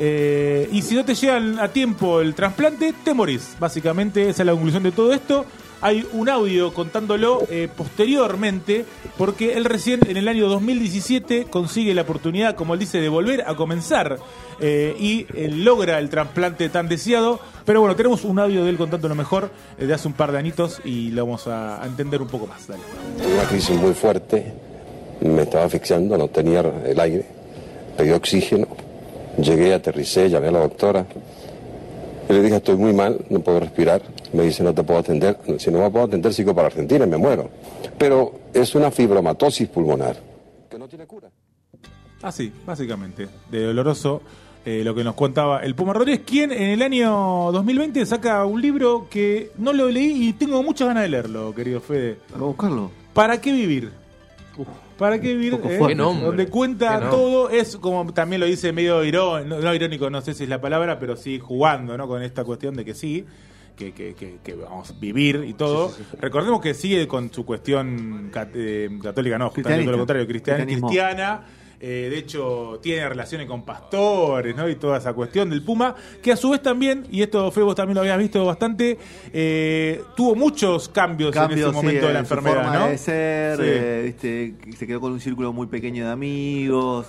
eh, 0.04 0.68
y 0.72 0.82
si 0.82 0.96
no 0.96 1.06
te 1.06 1.14
llegan 1.14 1.60
a 1.60 1.68
tiempo 1.68 2.22
el 2.22 2.34
trasplante, 2.34 2.92
te 3.04 3.14
morís. 3.14 3.56
Básicamente 3.60 4.30
esa 4.30 4.42
es 4.42 4.46
la 4.48 4.54
conclusión 4.54 4.82
de 4.82 4.92
todo 4.92 5.14
esto. 5.14 5.46
Hay 5.80 6.08
un 6.14 6.28
audio 6.28 6.74
contándolo 6.74 7.44
eh, 7.52 7.70
posteriormente, 7.76 8.84
porque 9.16 9.54
él 9.54 9.66
recién 9.66 10.00
en 10.08 10.18
el 10.18 10.28
año 10.28 10.50
2017 10.50 11.46
consigue 11.52 11.94
la 11.94 12.02
oportunidad, 12.02 12.56
como 12.56 12.74
él 12.74 12.80
dice, 12.80 13.00
de 13.00 13.10
volver 13.10 13.44
a 13.46 13.56
comenzar 13.56 14.18
eh, 14.60 14.96
y 15.00 15.28
logra 15.50 16.00
el 16.00 16.10
trasplante 16.10 16.70
tan 16.70 16.90
deseado. 16.90 17.40
Pero 17.64 17.82
bueno, 17.82 17.96
tenemos 17.96 18.26
un 18.26 18.40
audio 18.40 18.64
de 18.64 18.72
él 18.72 18.78
contándolo 18.78 19.14
mejor 19.14 19.52
de 19.78 19.94
hace 19.94 20.08
un 20.08 20.16
par 20.16 20.32
de 20.32 20.40
añitos 20.40 20.82
y 20.84 21.12
lo 21.12 21.28
vamos 21.28 21.46
a, 21.46 21.80
entender 21.86 22.24
un 22.24 22.28
poco 22.28 22.48
más. 22.48 22.66
Dale. 22.66 22.82
Una 23.36 23.44
crisis 23.44 23.78
muy 23.78 23.94
fuerte, 23.94 24.52
me 25.20 25.44
estaba 25.44 25.66
asfixiando, 25.66 26.18
no 26.18 26.28
tenía 26.28 26.62
el 26.88 27.00
aire, 27.00 27.26
pedí 27.96 28.10
oxígeno, 28.12 28.68
llegué, 29.42 29.74
aterricé, 29.74 30.30
llamé 30.30 30.48
a 30.48 30.52
la 30.52 30.60
doctora, 30.60 31.06
y 32.30 32.34
le 32.34 32.42
dije 32.42 32.56
estoy 32.58 32.76
muy 32.78 32.94
mal, 32.94 33.26
no 33.30 33.40
puedo 33.40 33.60
respirar, 33.60 34.02
me 34.34 34.44
dice 34.44 34.64
no 34.64 34.74
te 34.74 34.84
puedo 34.84 35.00
atender, 35.00 35.38
si 35.58 35.70
no 35.72 35.80
me 35.80 35.90
puedo 35.90 36.06
atender 36.06 36.34
sigo 36.34 36.56
para 36.56 36.68
Argentina 36.68 37.06
y 37.06 37.10
me 37.10 37.18
muero. 37.18 37.50
Pero 37.98 38.34
es 38.54 38.74
una 38.76 38.92
fibromatosis 38.92 39.68
pulmonar. 39.68 40.18
Que 40.70 40.78
no 40.78 40.88
tiene 40.88 41.06
cura. 41.06 41.30
Así, 42.22 42.52
básicamente, 42.66 43.28
de 43.50 43.64
doloroso. 43.66 44.22
eh, 44.64 44.84
lo 44.84 44.94
que 44.94 45.04
nos 45.04 45.16
contaba 45.16 45.62
el 45.64 45.74
Puma 45.74 45.94
Rodríguez, 45.94 46.22
quien 46.26 46.52
en 46.52 46.70
el 46.70 46.82
año 46.84 47.52
2020 47.52 48.06
saca 48.06 48.46
un 48.46 48.62
libro 48.62 49.08
que 49.10 49.52
no 49.58 49.74
lo 49.74 49.90
leí 49.90 50.30
y 50.30 50.34
tengo 50.34 50.62
muchas 50.62 50.88
ganas 50.90 51.04
de 51.04 51.10
leerlo, 51.10 51.54
querido 51.56 51.82
Fede. 51.82 52.18
A 52.36 52.38
buscarlo. 52.38 52.92
¿Para 53.14 53.42
qué 53.42 53.52
vivir? 53.52 53.92
¿Para 54.98 55.20
qué 55.20 55.34
vivir? 55.34 55.54
eh? 55.54 55.78
Qué. 55.90 55.96
Donde 56.28 56.48
cuenta 56.48 57.00
Qué 57.00 57.06
todo, 57.12 57.50
es 57.50 57.78
como 57.78 58.14
también 58.14 58.40
lo 58.40 58.46
dice 58.46 58.72
medio 58.74 59.04
irónico, 59.04 59.48
no, 59.48 59.60
no 59.60 59.74
irónico, 59.74 60.10
no 60.10 60.22
sé 60.22 60.34
si 60.34 60.44
es 60.44 60.50
la 60.50 60.62
palabra, 60.62 61.00
pero 61.00 61.16
sí 61.16 61.40
jugando 61.40 61.98
¿no? 61.98 62.08
con 62.08 62.22
esta 62.22 62.44
cuestión 62.44 62.76
de 62.76 62.86
que 62.86 62.94
sí, 62.94 63.26
que, 63.76 63.94
que, 63.94 64.14
que, 64.14 64.38
que 64.44 64.54
vamos 64.54 64.92
a 64.92 64.94
vivir 65.00 65.44
y 65.48 65.54
todo. 65.54 65.92
Recordemos 66.20 66.62
que 66.62 66.74
sigue 66.74 67.08
con 67.08 67.32
su 67.34 67.46
cuestión 67.46 68.30
cat- 68.32 68.52
eh, 68.54 68.90
católica, 69.02 69.38
no, 69.38 69.50
justamente 69.50 69.86
lo 69.92 69.98
contrario, 70.00 70.28
cristiana. 70.28 70.64
Eh, 71.84 72.08
de 72.12 72.18
hecho, 72.20 72.80
tiene 72.82 73.10
relaciones 73.10 73.48
con 73.48 73.64
pastores, 73.64 74.56
¿no? 74.56 74.70
Y 74.70 74.76
toda 74.76 75.00
esa 75.00 75.14
cuestión 75.14 75.50
del 75.50 75.64
Puma, 75.64 75.96
que 76.22 76.32
a 76.32 76.36
su 76.38 76.52
vez 76.52 76.62
también, 76.62 77.08
y 77.12 77.24
esto 77.24 77.50
Fede 77.52 77.66
vos 77.66 77.76
también 77.76 77.96
lo 77.96 78.02
habías 78.02 78.20
visto 78.20 78.46
bastante, 78.46 79.00
eh, 79.34 80.04
tuvo 80.16 80.36
muchos 80.36 80.90
cambios, 80.90 81.36
en 81.36 81.42
ese 81.42 81.48
Cambios, 81.50 81.74
momento 81.74 82.02
sí, 82.02 82.08
de 82.08 82.14
la 82.14 82.20
enfermedad, 82.20 82.56
forma 82.64 82.80
¿no? 82.80 82.88
de 82.88 82.98
ser, 83.00 83.58
Sí. 83.58 83.64
eh, 83.66 84.02
viste, 84.06 84.78
se 84.78 84.86
quedó 84.88 85.02
con 85.02 85.12
un 85.12 85.20
círculo 85.20 85.52
muy 85.54 85.66
pequeño 85.68 86.06
de 86.06 86.12
amigos. 86.12 87.08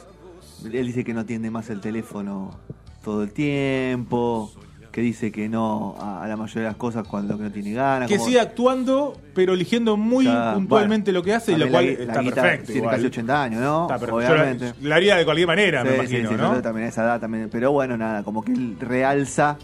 Él 0.65 0.87
dice 0.87 1.05
que 1.05 1.13
no 1.13 1.21
atiende 1.21 1.51
más 1.51 1.69
el 1.71 1.81
teléfono 1.81 2.59
todo 3.05 3.25
el 3.25 3.33
tiempo, 3.33 4.53
que 4.93 5.01
dice 5.01 5.33
que 5.33 5.49
no 5.49 5.97
a, 5.99 6.23
a 6.23 6.29
la 6.29 6.37
mayoría 6.37 6.63
de 6.65 6.69
las 6.69 6.77
cosas 6.77 7.09
cuando 7.09 7.37
que 7.39 7.45
no 7.45 7.51
tiene 7.51 7.73
ganas. 7.73 8.09
que 8.09 8.17
como- 8.19 8.27
sigue 8.29 8.39
actuando, 8.41 9.17
pero 9.35 9.55
eligiendo 9.55 9.97
muy 9.97 10.27
puntualmente 10.27 11.11
bueno, 11.11 11.21
lo 11.21 11.25
que 11.25 11.35
hace, 11.35 11.53
y 11.53 11.57
lo 11.57 11.69
cual 11.71 11.87
la- 11.87 11.91
está 11.93 12.23
la 12.23 12.31
perfecto. 12.31 12.67
Tiene 12.67 12.79
igual. 12.81 12.95
casi 12.97 13.07
80 13.07 13.43
años, 13.43 13.61
¿no? 13.63 13.83
Está 13.85 13.99
perfecto. 13.99 14.21
Yo 14.21 14.33
Obviamente. 14.35 14.65
la- 14.83 14.89
la 14.91 14.95
haría 14.97 15.17
de 15.17 15.25
cualquier 15.25 15.47
manera, 15.49 15.83
me 15.83 15.95
imagino, 15.95 16.29
sí, 16.29 16.35
sí, 16.37 16.41
¿no? 16.43 16.55
yo 16.55 16.63
también 16.63 16.87
esa 16.89 17.05
edad 17.05 17.21
también. 17.21 17.49
Pero 17.51 17.73
bueno, 17.73 17.97
nada, 17.97 18.23
como 18.23 18.45
que 18.45 18.53
él 18.53 18.77
realza 18.79 19.57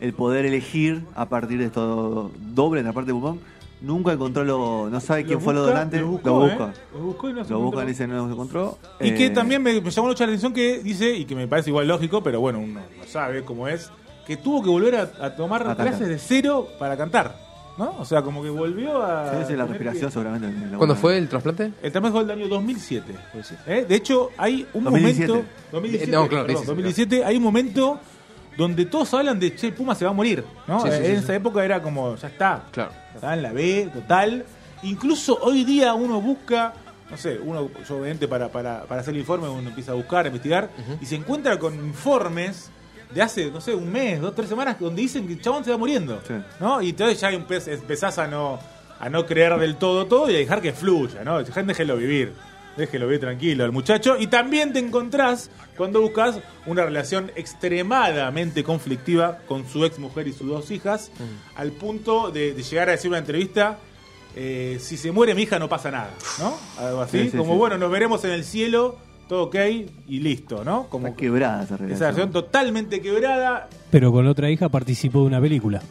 el 0.00 0.12
poder 0.12 0.44
elegir 0.44 1.04
a 1.14 1.28
partir 1.28 1.58
de 1.60 1.66
esto 1.66 2.32
doble 2.52 2.80
en 2.80 2.86
la 2.86 2.92
parte 2.92 3.12
de 3.12 3.12
pulmón. 3.14 3.40
Nunca 3.80 4.12
encontró 4.12 4.44
lo. 4.44 4.88
No 4.90 4.98
sabe 5.00 5.22
quién 5.24 5.34
Lo 5.38 5.40
fue 5.40 5.52
lo 5.54 5.62
donante. 5.66 5.98
lo 6.00 6.06
Lo 6.06 6.10
buscó, 6.12 6.40
busca. 6.40 6.64
¿eh? 6.70 6.80
Lo 6.94 7.00
buscó 7.00 7.28
y 7.28 7.32
no 7.34 7.44
se 7.44 7.50
Lo 7.50 7.58
busca, 7.60 7.82
encontró. 7.82 7.88
dice 7.88 8.06
no 8.08 8.26
se 8.26 8.32
encontró. 8.32 8.78
Y 9.00 9.10
que 9.12 9.26
Eh, 9.26 9.30
también 9.30 9.62
me, 9.62 9.80
me 9.80 9.90
llamó 9.90 10.08
mucho 10.08 10.24
la 10.24 10.30
atención 10.30 10.52
que 10.52 10.78
dice, 10.82 11.14
y 11.14 11.26
que 11.26 11.34
me 11.36 11.46
parece 11.46 11.70
igual 11.70 11.86
lógico, 11.86 12.22
pero 12.22 12.40
bueno, 12.40 12.60
uno 12.60 12.80
no 12.80 13.04
sabe 13.06 13.44
cómo 13.44 13.68
es, 13.68 13.90
que 14.26 14.36
tuvo 14.36 14.62
que 14.62 14.68
volver 14.68 14.96
a, 14.96 15.10
a 15.26 15.34
tomar 15.36 15.62
A 15.62 15.66
cantar. 15.66 15.88
clases 15.88 16.08
de 16.08 16.18
cero 16.18 16.68
para 16.78 16.96
cantar. 16.96 17.42
¿No? 17.76 17.92
O 17.98 18.04
sea, 18.04 18.22
como 18.22 18.40
que 18.40 18.50
volvió 18.50 19.02
a. 19.02 19.32
Sí, 19.32 19.48
sí, 19.48 19.56
la 19.56 19.66
respiración 19.66 20.06
que- 20.06 20.12
seguramente. 20.12 20.76
¿Cuándo 20.76 20.94
fue 20.94 21.18
el 21.18 21.28
trasplante? 21.28 21.72
El 21.82 21.90
trasplante 21.90 22.10
fue 22.12 22.20
del 22.24 22.30
año 22.38 22.48
2007. 22.48 23.14
¿eh? 23.66 23.84
De 23.88 23.94
hecho, 23.96 24.30
hay 24.38 24.64
un 24.74 24.84
2017. 24.84 25.32
momento. 25.32 25.50
2017, 25.72 26.12
No, 26.16 26.28
claro, 26.28 26.46
perdón, 26.46 26.60
sí, 26.62 26.66
sí, 26.66 26.66
2017, 26.68 27.24
hay 27.24 27.36
un 27.36 27.42
momento 27.42 27.98
donde 28.56 28.86
todos 28.86 29.12
hablan 29.14 29.40
de 29.40 29.56
che, 29.56 29.72
Puma 29.72 29.96
se 29.96 30.04
va 30.04 30.12
a 30.12 30.14
morir. 30.14 30.44
¿no? 30.68 30.80
Sí, 30.82 30.88
sí, 30.88 30.96
en 30.98 31.04
sí, 31.04 31.10
esa 31.12 31.26
sí. 31.26 31.32
época 31.32 31.64
era 31.64 31.82
como, 31.82 32.14
ya 32.14 32.28
está. 32.28 32.62
Claro. 32.70 32.92
Estaba 33.12 33.34
en 33.34 33.42
la 33.42 33.52
B, 33.52 33.90
total. 33.92 34.44
Incluso 34.84 35.38
hoy 35.42 35.64
día 35.64 35.94
uno 35.94 36.20
busca, 36.20 36.74
no 37.10 37.16
sé, 37.16 37.40
uno, 37.42 37.68
yo 37.88 37.96
obviamente 37.96 38.28
para, 38.28 38.50
para, 38.52 38.82
para 38.84 39.00
hacer 39.00 39.14
el 39.14 39.18
informe 39.20 39.48
uno 39.48 39.68
empieza 39.70 39.90
a 39.90 39.94
buscar, 39.96 40.26
a 40.26 40.28
investigar, 40.28 40.70
y 41.00 41.06
se 41.06 41.16
encuentra 41.16 41.58
con 41.58 41.74
informes 41.74 42.70
de 43.14 43.22
hace, 43.22 43.50
no 43.50 43.60
sé, 43.60 43.74
un 43.74 43.90
mes, 43.92 44.20
dos, 44.20 44.34
tres 44.34 44.48
semanas, 44.48 44.76
donde 44.80 45.00
dicen 45.02 45.26
que 45.26 45.34
el 45.34 45.40
chabón 45.40 45.64
se 45.64 45.70
va 45.70 45.78
muriendo. 45.78 46.20
Sí. 46.26 46.34
¿no? 46.60 46.82
Y 46.82 46.90
entonces 46.90 47.20
ya 47.20 47.30
empe- 47.30 47.72
empezás 47.72 48.18
a 48.18 48.26
no, 48.26 48.58
a 48.98 49.08
no 49.08 49.24
creer 49.24 49.56
del 49.58 49.76
todo 49.76 50.06
todo 50.06 50.30
y 50.30 50.34
a 50.34 50.38
dejar 50.38 50.60
que 50.60 50.72
fluya, 50.72 51.22
¿no? 51.24 51.38
Gente, 51.44 51.62
déjelo 51.68 51.96
vivir. 51.96 52.32
Déjelo 52.76 53.06
vivir 53.06 53.20
tranquilo 53.20 53.62
al 53.62 53.70
muchacho. 53.70 54.16
Y 54.18 54.26
también 54.26 54.72
te 54.72 54.80
encontrás 54.80 55.48
cuando 55.76 56.00
buscas 56.00 56.40
una 56.66 56.84
relación 56.84 57.30
extremadamente 57.78 58.64
conflictiva 58.64 59.38
con 59.46 59.68
su 59.68 59.84
ex 59.84 59.98
mujer 59.98 60.26
y 60.28 60.32
sus 60.32 60.48
dos 60.48 60.70
hijas, 60.70 61.10
al 61.56 61.72
punto 61.72 62.30
de, 62.30 62.54
de 62.54 62.62
llegar 62.62 62.88
a 62.88 62.92
decir 62.92 63.10
una 63.10 63.18
entrevista. 63.18 63.78
eh, 64.36 64.78
si 64.80 64.96
se 64.96 65.12
muere 65.12 65.34
mi 65.36 65.42
hija 65.42 65.58
no 65.60 65.68
pasa 65.68 65.90
nada, 65.92 66.10
¿no? 66.40 66.56
Algo 66.78 67.00
así, 67.02 67.24
Sí, 67.24 67.30
sí, 67.30 67.36
como 67.36 67.56
bueno, 67.56 67.78
nos 67.78 67.90
veremos 67.92 68.24
en 68.24 68.32
el 68.32 68.44
cielo, 68.44 68.96
todo 69.28 69.44
ok 69.44 69.56
y 70.08 70.20
listo, 70.20 70.64
¿no? 70.64 70.86
Como 70.88 71.08
Está 71.08 71.16
quebrada 71.18 71.62
esa 71.64 71.74
esa 71.74 71.76
relación. 71.76 72.00
relación 72.00 72.30
totalmente 72.32 73.00
quebrada, 73.00 73.68
Pero 73.90 74.12
con 74.12 74.26
otra 74.26 74.50
hija 74.50 74.68
participó 74.68 75.20
de 75.20 75.26
una 75.26 75.40
película. 75.40 75.82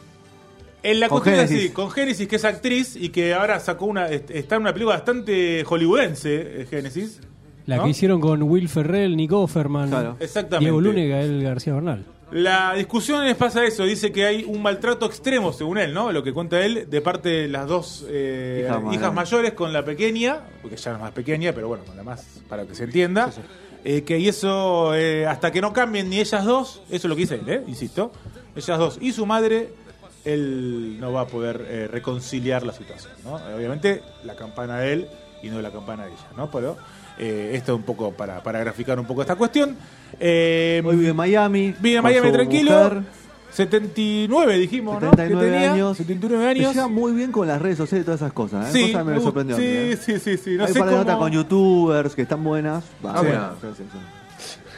En 0.83 0.99
la 0.99 1.07
Con 1.07 1.21
cuestión 1.21 1.45
así, 1.45 1.69
con 1.69 1.89
Génesis, 1.91 2.27
que 2.27 2.35
es 2.35 2.43
actriz 2.45 2.95
y 2.97 3.09
que 3.09 3.33
ahora 3.33 3.59
sacó 3.61 3.85
una. 3.85 4.07
est- 4.09 4.29
Está 4.31 4.55
en 4.57 4.63
una 4.63 4.73
película 4.73 4.97
bastante 4.97 5.63
hollywoodense, 5.63 6.61
eh, 6.61 6.67
Génesis. 6.69 7.21
La 7.65 7.77
¿no? 7.77 7.83
que 7.85 7.91
hicieron 7.91 8.19
con 8.19 8.43
Will 8.43 8.67
Ferrell, 8.67 9.15
Nick 9.15 9.31
Offerman, 9.31 9.89
Claro. 9.89 10.17
Exactamente. 10.19 10.59
Diego 10.65 10.81
Luna 10.81 10.99
y 10.99 11.07
Gael 11.07 11.41
García 11.41 11.73
Bernal. 11.73 12.03
La 12.33 12.73
discusión 12.73 13.23
les 13.25 13.35
pasa 13.35 13.63
eso, 13.63 13.83
dice 13.83 14.11
que 14.11 14.25
hay 14.25 14.43
un 14.43 14.59
maltrato 14.61 15.05
extremo, 15.05 15.53
según 15.53 15.77
él, 15.77 15.93
¿no? 15.93 16.11
Lo 16.11 16.23
que 16.23 16.33
cuenta 16.33 16.65
él, 16.65 16.89
de 16.89 17.01
parte 17.01 17.29
de 17.29 17.47
las 17.47 17.67
dos 17.67 18.05
eh, 18.09 18.63
Hijas 18.65 18.77
hijas, 18.77 18.83
mayores. 18.83 19.13
mayores 19.13 19.53
con 19.53 19.71
la 19.71 19.85
pequeña, 19.85 20.39
porque 20.61 20.75
ya 20.77 20.91
no 20.91 20.97
es 20.97 21.03
más 21.03 21.11
pequeña, 21.11 21.53
pero 21.53 21.67
bueno, 21.67 21.83
con 21.85 21.95
la 21.95 22.01
más, 22.01 22.25
para 22.49 22.65
que 22.65 22.73
se 22.73 22.85
entienda. 22.85 23.31
eh, 23.83 24.03
que 24.03 24.17
y 24.17 24.29
eso, 24.29 24.95
eh, 24.95 25.27
hasta 25.27 25.51
que 25.51 25.61
no 25.61 25.73
cambien 25.73 26.09
ni 26.09 26.19
ellas 26.19 26.43
dos, 26.43 26.81
eso 26.87 26.95
es 26.95 27.03
lo 27.05 27.15
que 27.15 27.21
dice 27.21 27.35
él, 27.35 27.47
¿eh? 27.49 27.63
Insisto, 27.67 28.11
ellas 28.55 28.79
dos 28.79 28.97
y 28.99 29.11
su 29.11 29.27
madre, 29.27 29.69
él 30.25 30.97
no 30.99 31.11
va 31.13 31.21
a 31.21 31.27
poder 31.27 31.63
eh, 31.69 31.87
reconciliar 31.87 32.63
la 32.63 32.73
situación, 32.73 33.13
¿no? 33.23 33.35
Obviamente 33.55 34.01
la 34.23 34.35
campana 34.35 34.79
de 34.79 34.93
él 34.93 35.07
y 35.43 35.49
no 35.49 35.61
la 35.61 35.69
campana 35.71 36.05
de 36.05 36.11
ella, 36.13 36.27
¿no? 36.35 36.49
Pero 36.49 36.77
eh, 37.19 37.51
esto 37.55 37.73
es 37.73 37.77
un 37.77 37.83
poco 37.83 38.11
para, 38.11 38.41
para 38.43 38.59
graficar 38.59 38.99
un 38.99 39.05
poco 39.05 39.21
esta 39.21 39.35
cuestión. 39.35 39.75
Eh, 40.19 40.81
Hoy 40.85 40.95
vive 40.95 41.09
en 41.09 41.15
Miami. 41.15 41.73
Vive 41.79 41.97
en 41.97 42.03
Miami 42.03 42.31
tranquilo. 42.31 42.71
mujer, 42.71 43.01
79 43.51 44.57
dijimos, 44.57 45.01
¿no? 45.01 45.09
79 45.11 45.45
que 45.45 45.51
tenía. 45.53 45.73
años. 45.73 45.97
79 45.97 46.43
Se 46.43 46.49
años. 46.49 46.73
lleva 46.75 46.87
muy 46.87 47.11
bien 47.13 47.31
con 47.31 47.47
las 47.47 47.61
redes 47.61 47.77
sociales 47.77 48.03
y 48.03 48.05
todas 48.05 48.21
esas 48.21 48.33
cosas. 48.33 48.67
¿eh? 48.67 48.71
Sí, 48.73 48.91
Cosas 48.91 49.05
me 49.05 49.17
gu- 49.17 49.23
sorprendió. 49.23 49.55
sí, 49.55 49.63
¿eh? 49.65 49.97
sí, 50.01 50.19
sí, 50.19 50.37
sí. 50.37 50.55
No 50.55 50.65
Hay 50.65 50.73
sé 50.73 50.79
un 50.79 50.85
par 50.85 50.89
de 50.89 50.93
cómo... 50.95 51.03
notas 51.05 51.17
con 51.17 51.31
youtubers 51.31 52.15
que 52.15 52.21
están 52.23 52.43
buenas. 52.43 52.83
Sí. 52.83 52.89
bueno, 53.01 53.49
sí. 53.61 53.83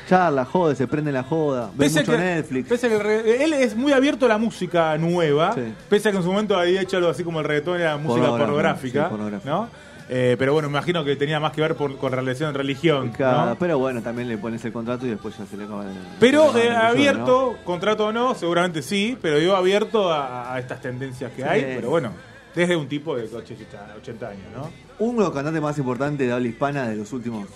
Charla, 0.07 0.45
jode, 0.45 0.75
se 0.75 0.87
prende 0.87 1.11
la 1.11 1.23
joda. 1.23 1.71
Ve 1.75 1.89
mucho 1.89 2.11
que, 2.11 2.17
Netflix. 2.17 2.69
pese 2.69 2.85
a 2.85 2.89
que 2.91 2.99
re- 2.99 3.43
él 3.43 3.53
es 3.53 3.75
muy 3.75 3.91
abierto 3.91 4.27
a 4.27 4.29
la 4.29 4.37
música 4.37 4.95
nueva, 4.99 5.55
pese 5.89 6.09
a 6.09 6.11
que 6.11 6.17
en 6.17 6.23
su 6.23 6.29
momento 6.31 6.55
había 6.59 6.81
hecho 6.81 6.97
algo 6.97 7.09
así 7.09 7.23
como 7.23 7.39
el 7.39 7.45
reggaetón 7.45 7.79
era 7.81 7.97
música 7.97 8.27
Pornográfica, 8.27 9.09
pornográfica. 9.09 9.49
¿no? 9.49 9.67
Eh, 10.07 10.35
pero 10.37 10.53
bueno, 10.53 10.69
me 10.69 10.73
imagino 10.77 11.03
que 11.03 11.15
tenía 11.15 11.39
más 11.39 11.51
que 11.51 11.61
ver 11.61 11.75
por, 11.75 11.97
con 11.97 12.11
relación 12.11 12.53
religión. 12.53 13.09
Claro, 13.11 13.45
¿no? 13.51 13.55
Pero 13.57 13.79
bueno, 13.79 14.01
también 14.03 14.27
le 14.27 14.37
pones 14.37 14.63
el 14.65 14.71
contrato 14.71 15.05
y 15.07 15.09
después 15.09 15.35
ya 15.37 15.45
se 15.47 15.57
le 15.57 15.63
acaba 15.63 15.83
el. 15.83 15.97
Pero 16.19 16.55
eh, 16.55 16.67
el 16.67 16.75
abierto, 16.75 17.57
contrato 17.63 18.07
o 18.07 18.11
no, 18.11 18.35
seguramente 18.35 18.81
sí, 18.83 19.17
pero 19.21 19.39
yo 19.39 19.55
abierto 19.55 20.11
a, 20.13 20.53
a 20.53 20.59
estas 20.59 20.79
tendencias 20.81 21.31
que 21.31 21.41
Sí. 21.41 21.47
hay, 21.47 21.61
pero 21.75 21.89
bueno, 21.89 22.11
desde 22.53 22.75
un 22.75 22.87
tipo 22.87 23.15
de 23.15 23.23
80, 23.23 23.95
80 23.97 24.27
años, 24.27 24.43
¿no? 24.53 24.61
¿no? 24.63 24.71
Uno 24.99 25.19
de 25.21 25.25
los 25.25 25.33
cantantes 25.33 25.61
más 25.61 25.77
importantes 25.79 26.27
de 26.27 26.31
habla 26.33 26.47
hispana 26.47 26.87
de 26.87 26.95
los 26.97 27.11
últimos 27.11 27.47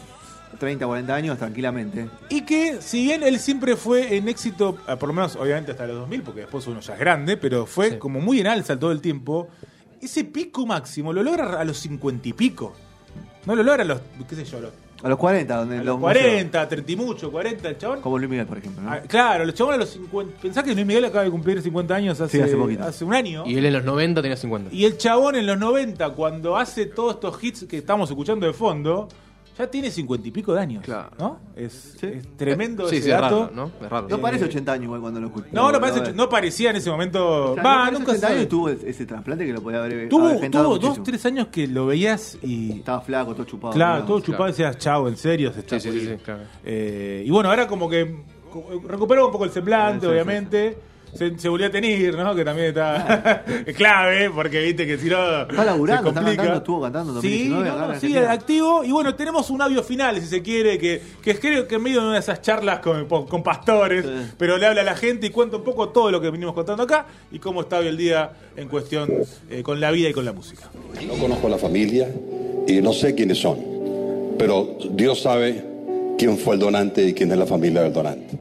30, 0.59 0.87
40 0.87 1.13
años, 1.15 1.37
tranquilamente. 1.37 2.09
Y 2.29 2.41
que, 2.41 2.81
si 2.81 3.03
bien 3.03 3.21
él 3.21 3.39
siempre 3.39 3.75
fue 3.75 4.17
en 4.17 4.27
éxito, 4.27 4.75
eh, 4.87 4.95
por 4.97 5.07
lo 5.09 5.13
menos 5.13 5.35
obviamente 5.35 5.71
hasta 5.71 5.85
los 5.85 5.97
2000, 5.99 6.23
porque 6.23 6.39
después 6.41 6.65
uno 6.65 6.79
ya 6.79 6.93
es 6.93 6.99
grande, 6.99 7.37
pero 7.37 7.67
fue 7.67 7.91
Sí. 7.91 7.97
como 7.97 8.19
muy 8.19 8.39
en 8.39 8.47
alza 8.47 8.77
todo 8.79 8.91
el 8.91 8.99
tiempo, 9.01 9.47
ese 10.01 10.23
pico 10.25 10.65
máximo 10.65 11.13
lo 11.13 11.23
logra 11.23 11.59
a 11.59 11.63
los 11.63 11.77
50 11.77 12.29
y 12.29 12.33
pico. 12.33 12.73
No 13.45 13.55
lo 13.55 13.63
logra 13.63 13.83
a 13.83 13.85
los, 13.85 14.01
qué 14.27 14.35
sé 14.35 14.45
yo, 14.45 14.57
a 14.57 14.61
los, 14.61 14.71
A 15.01 15.07
los 15.09 15.17
40, 15.17 15.55
donde 15.55 15.75
a 15.75 15.77
los 15.79 15.85
los 15.85 15.99
40, 15.99 16.67
30 16.67 16.91
y 16.91 16.95
mucho, 16.97 17.31
40, 17.31 17.69
el 17.69 17.77
chabón. 17.77 18.01
Como 18.01 18.17
Luis 18.17 18.29
Miguel, 18.29 18.45
por 18.45 18.57
ejemplo. 18.57 18.81
¿no? 18.83 18.91
Ah, 18.91 18.99
claro, 19.07 19.45
los 19.45 19.55
chabones 19.55 19.77
a 19.77 19.79
los 19.79 19.89
50. 19.91 20.41
Pensá 20.41 20.61
que 20.61 20.73
Luis 20.73 20.85
Miguel 20.85 21.05
acaba 21.05 21.23
de 21.23 21.31
cumplir 21.31 21.61
50 21.61 21.95
años 21.95 22.19
hace, 22.19 22.37
Sí, 22.37 22.43
hace 22.43 22.55
poquito. 22.57 22.83
hace 22.83 23.05
un 23.05 23.13
año. 23.13 23.43
Y 23.45 23.57
él 23.57 23.65
en 23.65 23.73
los 23.73 23.83
90 23.85 24.21
tenía 24.21 24.35
50. 24.37 24.75
Y 24.75 24.85
el 24.85 24.97
chabón 24.97 25.35
en 25.35 25.47
los 25.47 25.57
90, 25.57 26.09
cuando 26.11 26.57
hace 26.57 26.85
todos 26.85 27.15
estos 27.15 27.41
hits 27.43 27.63
que 27.63 27.77
estamos 27.77 28.09
escuchando 28.09 28.45
de 28.45 28.53
fondo, 28.53 29.07
ya 29.59 29.69
tiene 29.69 29.91
50 29.91 30.27
y 30.27 30.31
pico 30.31 30.53
de 30.53 30.59
años. 30.61 30.83
Claro. 30.83 31.09
¿No? 31.19 31.39
Es, 31.55 31.95
Sí. 31.99 32.07
es 32.07 32.37
tremendo 32.37 32.87
Sí, 32.89 32.95
ese 32.95 33.05
sí, 33.05 33.11
es 33.11 33.19
dato. 33.19 33.41
raro, 33.41 33.51
¿no? 33.53 33.71
Es 33.85 33.89
raro. 33.89 34.07
No 34.09 34.19
parece 34.19 34.45
80 34.45 34.71
años 34.71 34.85
igual 34.85 35.01
cuando 35.01 35.19
lo 35.19 35.27
escucho. 35.27 35.47
No, 35.51 35.71
no, 35.71 35.79
parece, 35.79 36.13
no 36.13 36.29
parecía 36.29 36.69
en 36.71 36.77
ese 36.77 36.89
momento. 36.89 37.51
O 37.51 37.53
sea, 37.55 37.63
Va, 37.63 37.85
no 37.91 37.99
nunca 37.99 38.11
80 38.13 38.27
se 38.27 38.33
años 38.33 38.47
tuvo 38.49 38.69
ese, 38.69 39.05
trasplante 39.05 39.45
que 39.45 39.53
lo 39.53 39.61
podía 39.61 39.79
haber 39.79 40.09
Tuvo, 40.09 40.21
tuvo 40.29 40.33
muchísimo. 40.39 40.77
dos, 40.79 41.03
tres 41.03 41.25
años 41.25 41.47
que 41.47 41.67
lo 41.67 41.85
veías 41.87 42.37
y. 42.41 42.71
Estaba 42.79 43.01
flaco, 43.01 43.33
todo 43.35 43.45
chupado. 43.45 43.73
Claro, 43.73 44.05
todo 44.05 44.19
chupado 44.21 44.45
y 44.47 44.51
decías, 44.51 44.77
chao, 44.77 45.07
en 45.07 45.17
serio, 45.17 45.51
se 45.53 45.59
está 45.59 45.79
Sí, 45.79 45.81
sí, 45.81 45.89
por 45.89 45.99
sí, 45.99 46.05
ir". 46.05 46.17
sí, 46.17 46.23
claro. 46.23 46.41
Eh, 46.63 47.23
y 47.25 47.29
bueno, 47.29 47.49
ahora 47.49 47.67
como 47.67 47.89
que 47.89 48.23
recuperó 48.87 49.27
un 49.27 49.31
poco 49.31 49.45
el 49.45 49.51
semblante, 49.51 49.99
Sí, 49.99 50.05
sí, 50.05 50.11
obviamente. 50.11 50.77
Se, 51.15 51.37
se 51.39 51.49
volvió 51.49 51.67
a 51.67 51.69
tener, 51.71 52.15
¿no? 52.15 52.35
Que 52.35 52.45
también 52.45 52.67
está 52.69 53.43
es 53.65 53.75
clave, 53.75 54.29
porque 54.29 54.61
viste 54.61 54.85
que 54.85 54.97
si 54.97 55.07
no. 55.09 55.41
Está 55.41 55.65
laburando, 55.65 56.03
se 56.13 56.19
está 56.19 56.23
cantando, 56.25 56.57
estuvo 56.57 56.81
cantando 56.81 57.15
en 57.15 57.21
Sí, 57.21 57.49
2019 57.49 58.21
no, 58.27 58.31
activo. 58.31 58.83
Y 58.83 58.91
bueno, 58.91 59.15
tenemos 59.15 59.49
un 59.49 59.61
audio 59.61 59.81
final, 59.83 60.19
si 60.21 60.27
se 60.27 60.41
quiere, 60.41 60.77
que, 60.77 61.01
que 61.21 61.31
es 61.31 61.39
creo 61.39 61.67
que 61.67 61.75
en 61.75 61.83
medio 61.83 61.99
de 62.01 62.05
una 62.07 62.13
de 62.15 62.19
esas 62.21 62.41
charlas 62.41 62.79
con, 62.79 63.05
con 63.07 63.43
pastores, 63.43 64.05
Sí. 64.05 64.31
pero 64.37 64.57
le 64.57 64.65
habla 64.67 64.81
a 64.81 64.85
la 64.85 64.95
gente 64.95 65.27
y 65.27 65.29
cuenta 65.29 65.57
un 65.57 65.63
poco 65.63 65.89
todo 65.89 66.11
lo 66.11 66.21
que 66.21 66.29
venimos 66.29 66.53
contando 66.53 66.83
acá 66.83 67.05
y 67.31 67.39
cómo 67.39 67.61
está 67.61 67.79
hoy 67.79 67.87
el 67.87 67.97
día 67.97 68.31
en 68.55 68.67
cuestión 68.67 69.09
eh, 69.49 69.63
con 69.63 69.79
la 69.79 69.91
vida 69.91 70.09
y 70.09 70.13
con 70.13 70.25
la 70.25 70.33
música. 70.33 70.69
No 71.07 71.13
conozco 71.15 71.49
la 71.49 71.57
familia 71.57 72.07
y 72.67 72.81
no 72.81 72.93
sé 72.93 73.15
quiénes 73.15 73.39
son, 73.39 73.57
pero 74.37 74.77
Dios 74.91 75.21
sabe 75.21 75.63
quién 76.17 76.37
fue 76.37 76.53
el 76.55 76.59
donante 76.59 77.03
y 77.07 77.13
quién 77.13 77.31
es 77.31 77.37
la 77.37 77.45
familia 77.45 77.81
del 77.81 77.93
donante. 77.93 78.37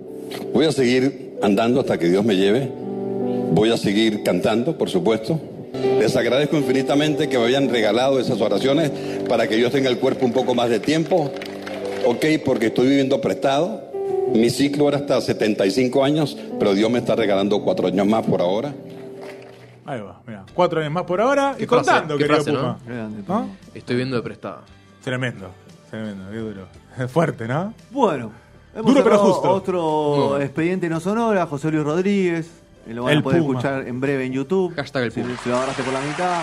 Voy 0.53 0.67
a 0.67 0.73
seguir 0.73 1.28
andando 1.43 1.81
hasta 1.81 1.99
que 1.99 2.09
Dios 2.09 2.25
me 2.25 2.37
lleve. 2.37 2.71
Voy 3.53 3.71
a 3.71 3.77
seguir 3.77 4.23
cantando, 4.23 4.77
por 4.77 4.91
supuesto. 4.91 5.41
Les 5.99 6.17
agradezco 6.17 6.57
infinitamente 6.57 7.29
que 7.29 7.39
me 7.39 7.45
hayan 7.45 7.69
regalado 7.69 8.19
esas 8.19 8.41
oraciones 8.41 8.91
para 9.29 9.49
que 9.49 9.61
yo 9.61 9.71
tenga 9.71 9.89
el 9.91 9.99
cuerpo 9.99 10.27
un 10.27 10.33
poco 10.33 10.55
más 10.55 10.71
de 10.71 10.81
tiempo. 10.81 11.31
Ok, 12.07 12.25
porque 12.45 12.67
estoy 12.67 12.89
viviendo 12.89 13.21
prestado. 13.21 13.89
Mi 14.33 14.51
ciclo 14.51 14.89
era 14.89 14.99
hasta 14.99 15.21
75 15.21 16.05
años, 16.05 16.37
pero 16.59 16.75
Dios 16.75 16.91
me 16.91 16.99
está 16.99 17.17
regalando 17.17 17.63
cuatro 17.63 17.89
años 17.89 18.07
más 18.07 18.27
por 18.27 18.41
ahora. 18.41 18.75
Ahí 19.87 20.01
va, 20.01 20.21
mira. 20.27 20.45
Cuatro 20.55 20.81
años 20.81 20.93
más 20.93 21.05
por 21.05 21.21
ahora 21.21 21.57
y 21.59 21.65
frase, 21.65 21.87
contando, 21.87 22.19
qué 22.19 22.25
querido 22.25 22.45
frase, 22.45 22.59
Puma. 22.59 22.79
Grande, 22.87 23.23
¿No? 23.27 23.49
Estoy 23.75 23.97
viendo 23.97 24.17
de 24.17 24.23
prestada. 24.23 24.61
Tremendo, 25.03 25.51
tremendo, 25.91 26.31
qué 26.31 26.37
duro. 26.37 26.67
Fuerte, 27.09 27.49
¿no? 27.49 27.73
Bueno, 27.91 28.31
hemos 28.79 28.93
Duro 28.93 29.05
pero 29.05 29.19
justo. 29.19 29.51
otro 29.51 30.41
expediente 30.41 30.89
no 30.89 31.01
sonora, 31.01 31.47
José 31.47 31.71
Luis 31.71 31.85
Rodríguez. 31.85 32.51
eh, 32.87 32.95
Lo 32.95 33.05
van 33.05 33.13
El 33.15 33.19
a 33.19 33.23
poder 33.23 33.41
Puma. 33.43 33.51
escuchar 33.59 33.87
en 33.89 34.01
breve 34.01 34.25
en 34.27 34.33
YouTube. 34.33 34.75
Hashtag 34.75 35.05
el 35.05 35.13
Puma. 35.13 35.37
si 35.43 35.49
lo 35.49 35.57
agarraste 35.57 35.83
por 35.83 35.93
la 35.93 36.01
mitad. 36.01 36.43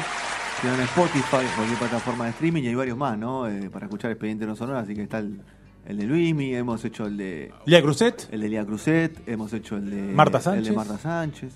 Si 0.62 0.68
en 0.68 0.80
Spotify, 0.82 1.46
cualquier 1.56 1.78
plataforma 1.80 2.26
de 2.26 2.30
streaming 2.32 2.64
y 2.64 2.68
hay 2.68 2.76
varios 2.76 2.98
más, 2.98 3.18
¿no? 3.18 3.48
Eh, 3.48 3.70
para 3.70 3.86
escuchar 3.88 4.12
expediente 4.12 4.46
no 4.46 4.56
sonora, 4.56 4.80
así 4.80 4.96
que 4.96 5.04
está 5.04 5.20
el, 5.20 5.42
el 5.86 5.98
de 5.98 6.04
Luismi, 6.06 6.56
hemos 6.56 6.84
hecho 6.86 7.06
el 7.08 7.18
de 7.18 7.52
Lía 7.66 7.82
Cruzet, 7.82 8.30
el 8.32 8.40
de 8.42 8.50
Lía 8.50 8.66
Cruzet, 8.66 9.28
hemos 9.28 9.52
hecho 9.54 9.76
el 9.76 9.90
de 9.90 10.02
Marta 10.14 10.38
El 10.38 10.44
Sánchez. 10.44 10.70
de 10.70 10.76
Marta 10.76 10.98
Sánchez. 10.98 11.54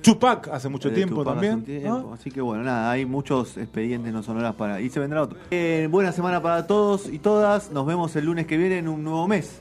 Chupac 0.00 0.48
hace 0.48 0.68
mucho 0.68 0.88
el 0.88 0.94
tiempo 0.94 1.16
Tupac 1.16 1.34
también. 1.34 1.62
tiempo. 1.64 1.88
¿no? 1.88 2.12
Así 2.14 2.30
que 2.30 2.40
bueno, 2.40 2.62
nada, 2.64 2.90
hay 2.90 3.04
muchos 3.04 3.56
expedientes 3.58 4.12
no 4.12 4.22
sonoras 4.22 4.54
para. 4.54 4.80
Y 4.80 4.88
se 4.90 5.00
vendrá 5.00 5.22
otro. 5.22 5.38
Eh, 5.50 5.88
buena 5.90 6.12
semana 6.12 6.40
para 6.40 6.66
todos 6.66 7.08
y 7.12 7.18
todas. 7.18 7.70
Nos 7.72 7.84
vemos 7.84 8.14
el 8.16 8.24
lunes 8.24 8.46
que 8.46 8.56
viene 8.56 8.78
en 8.78 8.88
un 8.88 9.02
nuevo 9.04 9.26
mes. 9.28 9.56